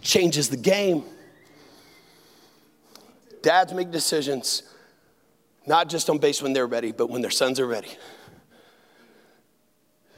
[0.00, 1.04] Changes the game.
[3.42, 4.62] Dads make decisions
[5.66, 7.90] not just on base when they're ready, but when their sons are ready.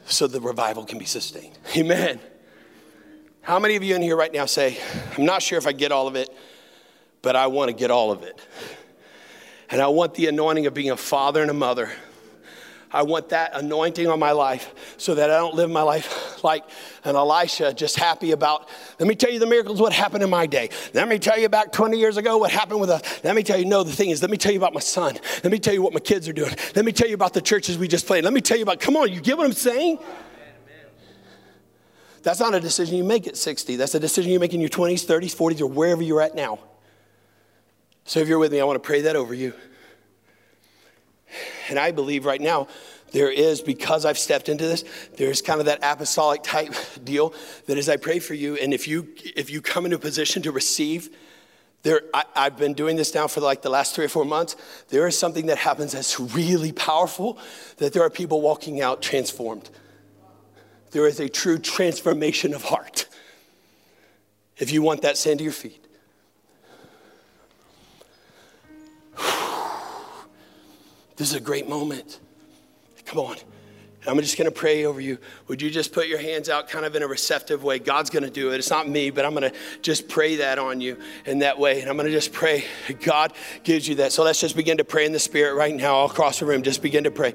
[0.05, 1.59] So the revival can be sustained.
[1.77, 2.21] Amen.
[3.43, 4.79] How many of you in here right now say,
[5.17, 6.29] I'm not sure if I get all of it,
[7.23, 8.41] but I want to get all of it.
[9.71, 11.91] And I want the anointing of being a father and a mother.
[12.91, 16.65] I want that anointing on my life so that I don't live my life like
[17.05, 18.69] an Elisha, just happy about.
[18.99, 20.71] Let me tell you the miracles, what happened in my day.
[20.95, 23.03] Let me tell you back 20 years ago what happened with a.
[23.25, 25.19] Let me tell you, no, the thing is, let me tell you about my son.
[25.45, 26.55] Let me tell you what my kids are doing.
[26.75, 28.25] Let me tell you about the churches we just played.
[28.25, 29.99] Let me tell you about, come on, you get what I'm saying?
[32.23, 33.77] That's not a decision you make at 60.
[33.77, 36.59] That's a decision you make in your 20s, 30s, 40s, or wherever you're at now.
[38.09, 39.53] So if you're with me, I want to pray that over you.
[41.69, 42.67] And I believe right now,
[43.13, 44.83] there is, because I've stepped into this,
[45.19, 47.35] there's kind of that apostolic type deal
[47.67, 50.41] that as I pray for you, and if you if you come into a position
[50.45, 51.15] to receive,
[51.83, 54.57] there I, I've been doing this now for like the last three or four months.
[54.89, 57.39] There is something that happens that's really powerful,
[57.77, 59.69] that there are people walking out transformed.
[60.93, 63.07] There is a true transformation of heart.
[64.57, 65.88] If you want that, stand to your feet.
[71.19, 72.21] This is a great moment.
[73.05, 73.37] Come on.
[74.07, 75.19] I'm just going to pray over you.
[75.49, 77.81] Would you just put your hands out kind of in a receptive way?
[77.81, 78.59] God's going to do it.
[78.59, 80.97] It's not me, but I'm going to just pray that on you
[81.27, 81.81] in that way.
[81.81, 82.65] And I'm going to just pray.
[83.03, 83.33] God
[83.65, 84.13] gives you that.
[84.13, 86.63] So let's just begin to pray in the spirit right now all across the room.
[86.63, 87.35] Just begin to pray.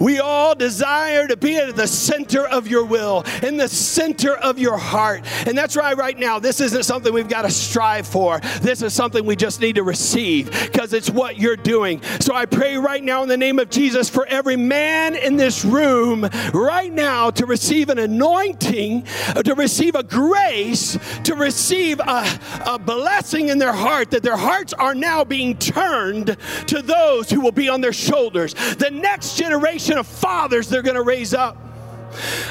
[0.00, 4.58] We all desire to be at the center of your will, in the center of
[4.58, 5.22] your heart.
[5.46, 8.40] And that's why right now, this isn't something we've got to strive for.
[8.60, 12.02] This is something we just need to receive because it's what you're doing.
[12.20, 15.64] So I pray right now in the name of Jesus for every man in this
[15.64, 22.38] room right now to receive an anointing, uh, to receive a grace, to receive a,
[22.66, 26.36] a blessing in their heart, that their hearts are now being turned
[26.66, 28.54] to those who will be on their shoulders.
[28.54, 31.56] The next generation of fathers they're going to raise up.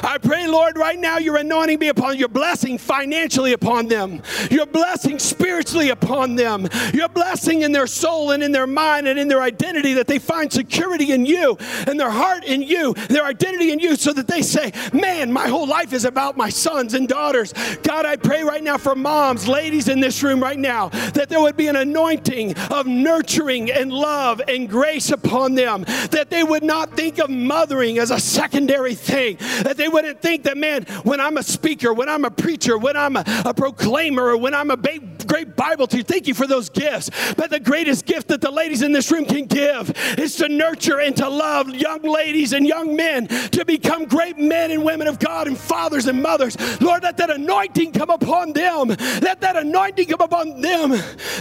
[0.04, 4.66] I pray, Lord, right now your anointing be upon your blessing financially upon them, your
[4.66, 9.28] blessing spiritually upon them, your blessing in their soul and in their mind and in
[9.28, 13.72] their identity that they find security in you and their heart in you, their identity
[13.72, 17.08] in you, so that they say, Man, my whole life is about my sons and
[17.08, 17.54] daughters.
[17.84, 21.42] God, I pray right now for moms, ladies in this room right now, that there
[21.42, 26.64] would be an anointing of nurturing and love and grace upon them, that they would
[26.64, 31.20] not think of mothering as a secondary thing That they wouldn't think that, man, when
[31.20, 34.72] I'm a speaker, when I'm a preacher, when I'm a, a proclaimer, or when I'm
[34.72, 37.10] a ba- great Bible teacher, thank you for those gifts.
[37.36, 41.00] But the greatest gift that the ladies in this room can give is to nurture
[41.00, 45.20] and to love young ladies and young men to become great men and women of
[45.20, 46.58] God and fathers and mothers.
[46.82, 48.88] Lord, let that anointing come upon them.
[48.88, 50.92] Let that anointing come upon them.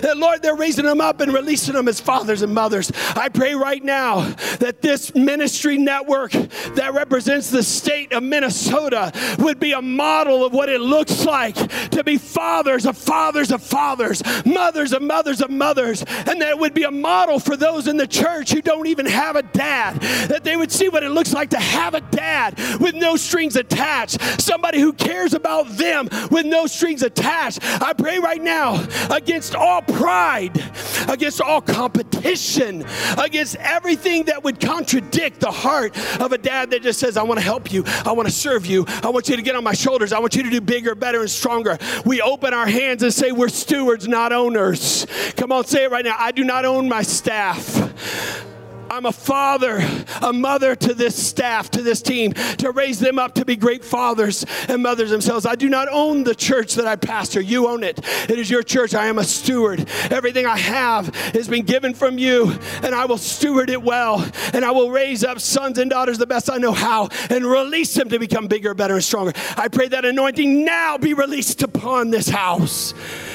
[0.01, 2.91] That, Lord, they're raising them up and releasing them as fathers and mothers.
[3.15, 4.21] I pray right now
[4.61, 10.53] that this ministry network that represents the state of Minnesota would be a model of
[10.53, 11.55] what it looks like
[11.91, 16.59] to be fathers of fathers of fathers, mothers of mothers of mothers, and that it
[16.59, 20.01] would be a model for those in the church who don't even have a dad,
[20.29, 23.57] that they would see what it looks like to have a dad with no strings
[23.57, 27.61] attached, somebody who cares about them with no strings attached.
[27.63, 30.63] I pray right now against all pride,
[31.09, 32.85] against all competition,
[33.19, 37.39] against everything that would contradict the heart of a dad that just says, I want
[37.39, 39.75] to help you, I want to serve you, I want you to get on my
[39.75, 41.79] shoulders, I want you to do bigger, better, and stronger.
[42.05, 45.07] We open our hands and say, We're stewards, not owners.
[45.37, 46.17] Come on, say it right now.
[46.19, 48.55] I do not own my staff.
[48.97, 49.87] I'm a father,
[50.23, 53.85] a mother to this staff, to this team, to raise them up to be great
[53.85, 55.45] fathers and mothers themselves.
[55.45, 57.43] I do not own the church that I pastor.
[57.43, 58.01] You own it.
[58.31, 58.95] It is your church.
[58.95, 59.87] I am a steward.
[60.11, 64.27] Everything I have has been given from you, and I will steward it well.
[64.55, 67.93] And I will raise up sons and daughters the best I know how and release
[67.93, 69.35] them to become bigger, better, and stronger.
[69.59, 72.95] I pray that anointing now be released upon this house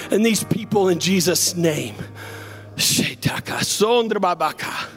[0.10, 1.94] and these people in Jesus' name.
[2.78, 4.91] Shetaka sondra babaka.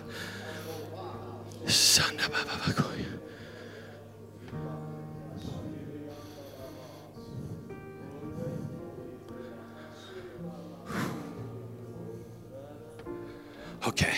[13.86, 14.14] Okay.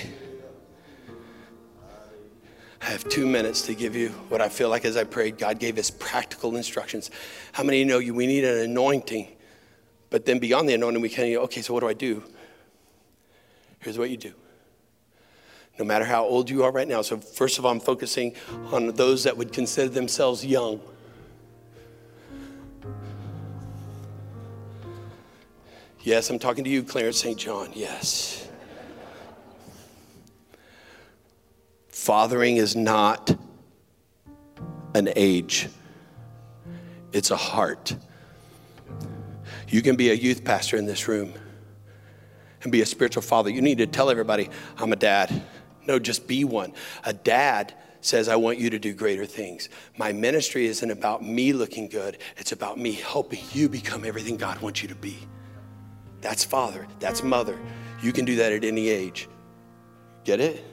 [2.81, 5.39] I have two minutes to give you what I feel like as I prayed.
[5.39, 7.11] God gave us practical instructions.
[7.53, 9.29] How many of you know you we need an anointing?
[10.09, 12.23] But then beyond the anointing, we can, okay, so what do I do?
[13.81, 14.35] Here's what you do
[15.79, 17.03] no matter how old you are right now.
[17.03, 18.35] So, first of all, I'm focusing
[18.73, 20.81] on those that would consider themselves young.
[26.01, 27.37] Yes, I'm talking to you, Clarence St.
[27.37, 27.71] John.
[27.75, 28.49] Yes.
[31.89, 33.37] Fathering is not
[34.95, 35.69] an age,
[37.13, 37.97] it's a heart.
[39.69, 41.35] You can be a youth pastor in this room
[42.63, 43.51] and be a spiritual father.
[43.51, 44.49] You need to tell everybody,
[44.79, 45.43] I'm a dad.
[45.87, 46.73] No, just be one.
[47.05, 49.69] A dad says, I want you to do greater things.
[49.97, 54.61] My ministry isn't about me looking good, it's about me helping you become everything God
[54.61, 55.17] wants you to be.
[56.21, 57.59] That's father, that's mother.
[58.03, 59.29] You can do that at any age.
[60.25, 60.65] Get it?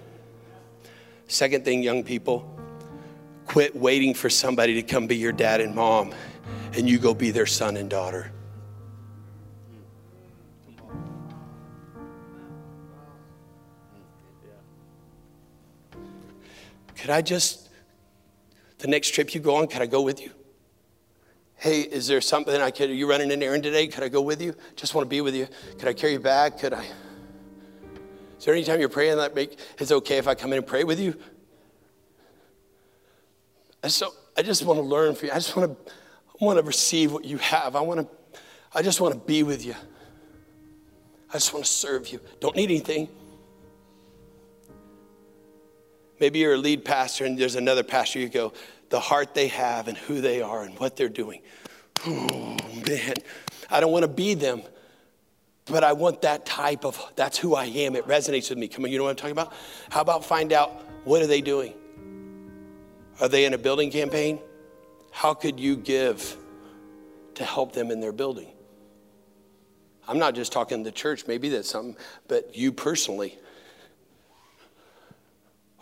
[1.28, 2.60] Second thing, young people,
[3.46, 6.14] quit waiting for somebody to come be your dad and mom,
[6.74, 8.32] and you go be their son and daughter.
[17.04, 17.68] Could I just,
[18.78, 20.32] the next trip you go on, could I go with you?
[21.56, 23.88] Hey, is there something I could, are you running an errand today?
[23.88, 24.56] Could I go with you?
[24.78, 25.50] Just want to be with you.
[25.78, 26.60] Could I carry you back?
[26.60, 26.86] Could I?
[28.40, 30.66] Is there any time you're praying that make, it's okay if I come in and
[30.66, 31.14] pray with you?
[33.84, 35.34] And so I just want to learn from you.
[35.34, 35.92] I just want to,
[36.42, 37.76] I want to receive what you have.
[37.76, 38.40] I want to,
[38.74, 39.76] I just want to be with you.
[41.32, 42.22] I just want to serve you.
[42.40, 43.10] Don't need anything.
[46.24, 48.18] Maybe you're a lead pastor and there's another pastor.
[48.18, 48.54] You go,
[48.88, 51.42] the heart they have and who they are and what they're doing.
[52.08, 52.56] Oh,
[52.88, 53.16] man,
[53.70, 54.62] I don't want to be them,
[55.66, 57.98] but I want that type of, that's who I am.
[57.98, 58.70] It resonates with me.
[58.70, 59.52] Come on, you know what I'm talking about?
[59.90, 60.72] How about find out
[61.04, 61.74] what are they doing?
[63.20, 64.40] Are they in a building campaign?
[65.12, 66.38] How could you give
[67.36, 68.48] to help them in their building?
[70.08, 71.98] I'm not just talking the church, maybe that's something,
[72.30, 73.38] but you personally.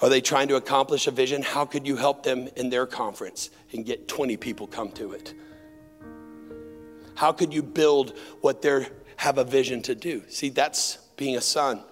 [0.02, 1.44] Are they trying to accomplish a vision?
[1.44, 5.36] How could you help them in their conference and get 20 people come to it?
[7.14, 8.88] How could you build what they
[9.18, 10.24] have a vision to do?
[10.28, 11.84] See, that's being a son.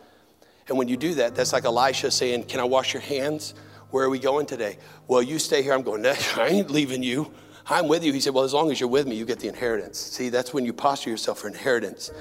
[0.68, 3.54] And when you do that, that's like Elisha saying, Can I wash your hands?
[3.92, 4.78] Where are we going today?
[5.08, 5.74] Well, you stay here.
[5.74, 6.04] I'm going,
[6.36, 7.32] I ain't leaving you.
[7.68, 8.12] I'm with you.
[8.12, 10.00] He said, Well, as long as you're with me, you get the inheritance.
[10.00, 12.12] See, that's when you posture yourself for inheritance.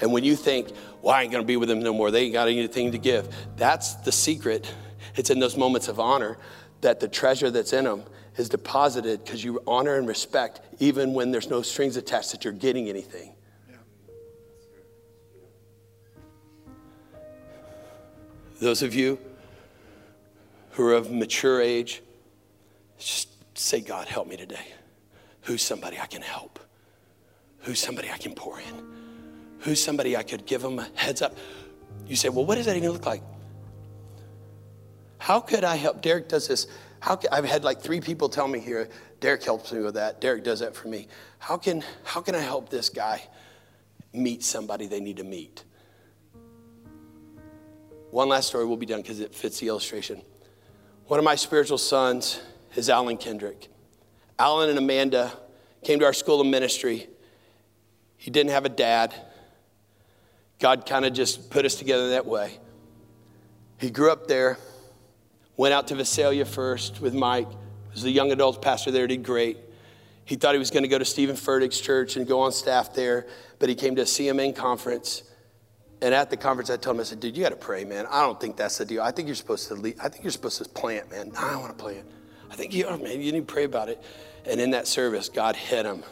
[0.00, 0.70] And when you think,
[1.02, 2.98] Well, I ain't going to be with them no more, they ain't got anything to
[2.98, 4.72] give, that's the secret
[5.16, 6.36] it's in those moments of honor
[6.82, 8.02] that the treasure that's in them
[8.36, 12.52] is deposited because you honor and respect even when there's no strings attached that you're
[12.52, 13.34] getting anything.
[18.60, 19.18] Those of you
[20.70, 22.02] who are of mature age,
[22.98, 24.66] just say, God, help me today.
[25.42, 26.58] Who's somebody I can help?
[27.60, 28.82] Who's somebody I can pour in?
[29.60, 31.36] Who's somebody I could give them a heads up?
[32.06, 33.22] You say, well, what does that even look like?
[35.26, 36.02] How could I help?
[36.02, 36.68] Derek does this.
[37.00, 40.20] How can, I've had like three people tell me here, Derek helps me with that.
[40.20, 41.08] Derek does that for me.
[41.40, 43.24] How can, how can I help this guy
[44.12, 45.64] meet somebody they need to meet?
[48.12, 50.22] One last story, we'll be done because it fits the illustration.
[51.06, 52.40] One of my spiritual sons
[52.76, 53.66] is Alan Kendrick.
[54.38, 55.32] Alan and Amanda
[55.82, 57.08] came to our school of ministry.
[58.16, 59.12] He didn't have a dad.
[60.60, 62.60] God kind of just put us together that way.
[63.78, 64.56] He grew up there,
[65.56, 67.48] went out to Visalia first with Mike,
[67.92, 69.58] was the young adult pastor there, did great.
[70.24, 72.92] He thought he was going to go to Steven Furtick's church and go on staff
[72.92, 73.26] there,
[73.58, 75.22] but he came to a CMN conference.
[76.02, 78.06] And at the conference, I told him, I said, dude, you got to pray, man.
[78.10, 79.02] I don't think that's the deal.
[79.02, 79.96] I think you're supposed to lead.
[80.02, 81.32] I think you're supposed to plant, man.
[81.38, 82.06] I don't want to plant.
[82.50, 83.20] I think you are, man.
[83.22, 84.02] You need to pray about it.
[84.44, 86.02] And in that service, God hit him.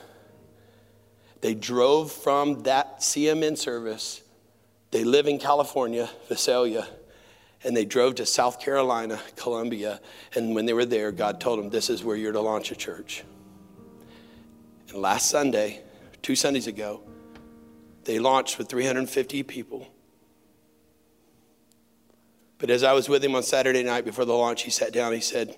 [1.43, 4.23] They drove from that CMN service.
[4.91, 6.89] They live in California, Visalia,
[7.65, 10.01] and they drove to South Carolina, Columbia.
[10.35, 12.77] And when they were there, God told them, This is where you're to launch a
[12.77, 13.25] church.
[14.91, 15.83] And last Sunday,
[16.23, 17.01] two Sundays ago,
[18.05, 19.89] they launched with 350 people.
[22.59, 25.13] But as I was with him on Saturday night before the launch, he sat down.
[25.13, 25.57] He said,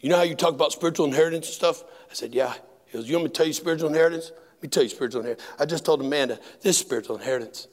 [0.00, 1.82] You know how you talk about spiritual inheritance and stuff?
[2.10, 2.54] I said, Yeah.
[2.86, 4.32] He goes, You want me to tell you spiritual inheritance?
[4.56, 5.48] Let me tell you spiritual inheritance.
[5.58, 7.68] I just told Amanda, this spiritual inheritance.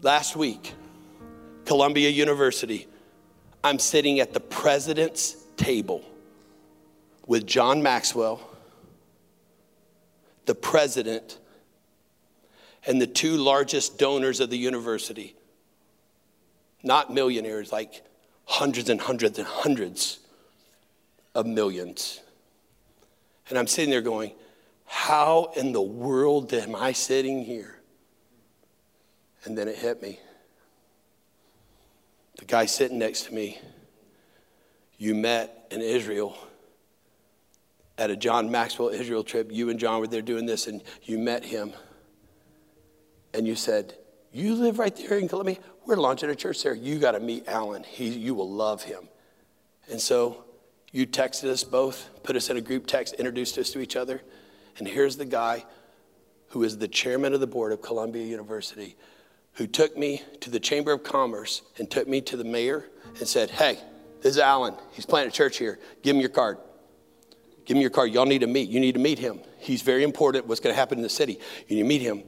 [0.00, 0.74] Last week,
[1.66, 2.86] Columbia University,
[3.62, 6.04] I'm sitting at the president's table
[7.26, 8.40] with John Maxwell,
[10.46, 11.38] the president,
[12.86, 15.34] and the two largest donors of the university.
[16.84, 18.04] Not millionaires, like
[18.44, 20.20] hundreds and hundreds and hundreds
[21.34, 22.20] of millions.
[23.48, 24.32] And I'm sitting there going,
[24.84, 27.80] How in the world am I sitting here?
[29.44, 30.20] And then it hit me.
[32.46, 33.58] Guy sitting next to me,
[34.98, 36.36] you met in Israel
[37.98, 39.50] at a John Maxwell Israel trip.
[39.50, 41.72] You and John were there doing this, and you met him
[43.34, 43.94] and you said,
[44.32, 45.58] You live right there in Columbia?
[45.84, 46.74] We're launching a church there.
[46.74, 47.84] You got to meet Alan.
[47.84, 49.08] He, you will love him.
[49.90, 50.44] And so
[50.92, 54.22] you texted us both, put us in a group text, introduced us to each other.
[54.78, 55.64] And here's the guy
[56.48, 58.96] who is the chairman of the board of Columbia University
[59.56, 62.86] who took me to the Chamber of Commerce and took me to the mayor
[63.18, 63.78] and said, Hey,
[64.20, 64.74] this is Alan.
[64.92, 65.78] He's planting a church here.
[66.02, 66.58] Give him your card.
[67.64, 68.12] Give him your card.
[68.12, 68.68] Y'all need to meet.
[68.68, 69.40] You need to meet him.
[69.58, 70.46] He's very important.
[70.46, 71.40] What's going to happen in the city?
[71.68, 72.22] You need to meet him.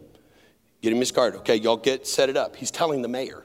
[0.83, 1.37] Get him his card.
[1.37, 2.57] Okay, y'all get set it up.
[2.57, 3.45] He's telling the mayor.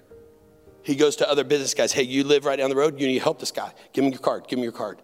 [0.82, 1.92] He goes to other business guys.
[1.92, 3.00] Hey, you live right down the road.
[3.00, 3.74] You need to help this guy.
[3.94, 4.48] Give him your card.
[4.48, 5.02] Give him your card.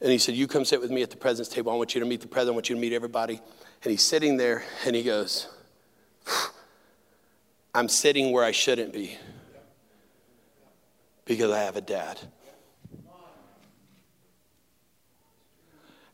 [0.00, 1.72] And he said, You come sit with me at the president's table.
[1.72, 2.54] I want you to meet the president.
[2.54, 3.40] I want you to meet everybody.
[3.82, 5.48] And he's sitting there and he goes,
[7.76, 9.18] I'm sitting where I shouldn't be
[11.26, 12.18] because I have a dad.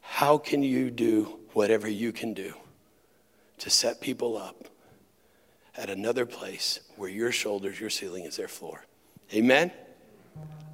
[0.00, 2.54] How can you do whatever you can do
[3.58, 4.66] to set people up
[5.76, 8.84] at another place where your shoulders, your ceiling is their floor.
[9.32, 9.70] Amen?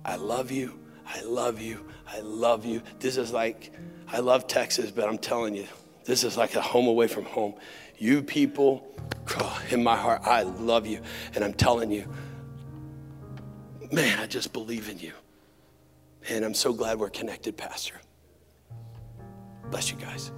[0.07, 0.79] I love you.
[1.07, 1.87] I love you.
[2.11, 2.81] I love you.
[2.99, 3.75] This is like,
[4.11, 5.67] I love Texas, but I'm telling you,
[6.07, 7.53] this is like a home away from home.
[7.99, 8.87] You people,
[9.71, 11.01] in my heart, I love you.
[11.35, 12.07] And I'm telling you,
[13.91, 15.13] man, I just believe in you.
[16.29, 17.95] And I'm so glad we're connected, Pastor.
[19.71, 20.33] Bless you guys.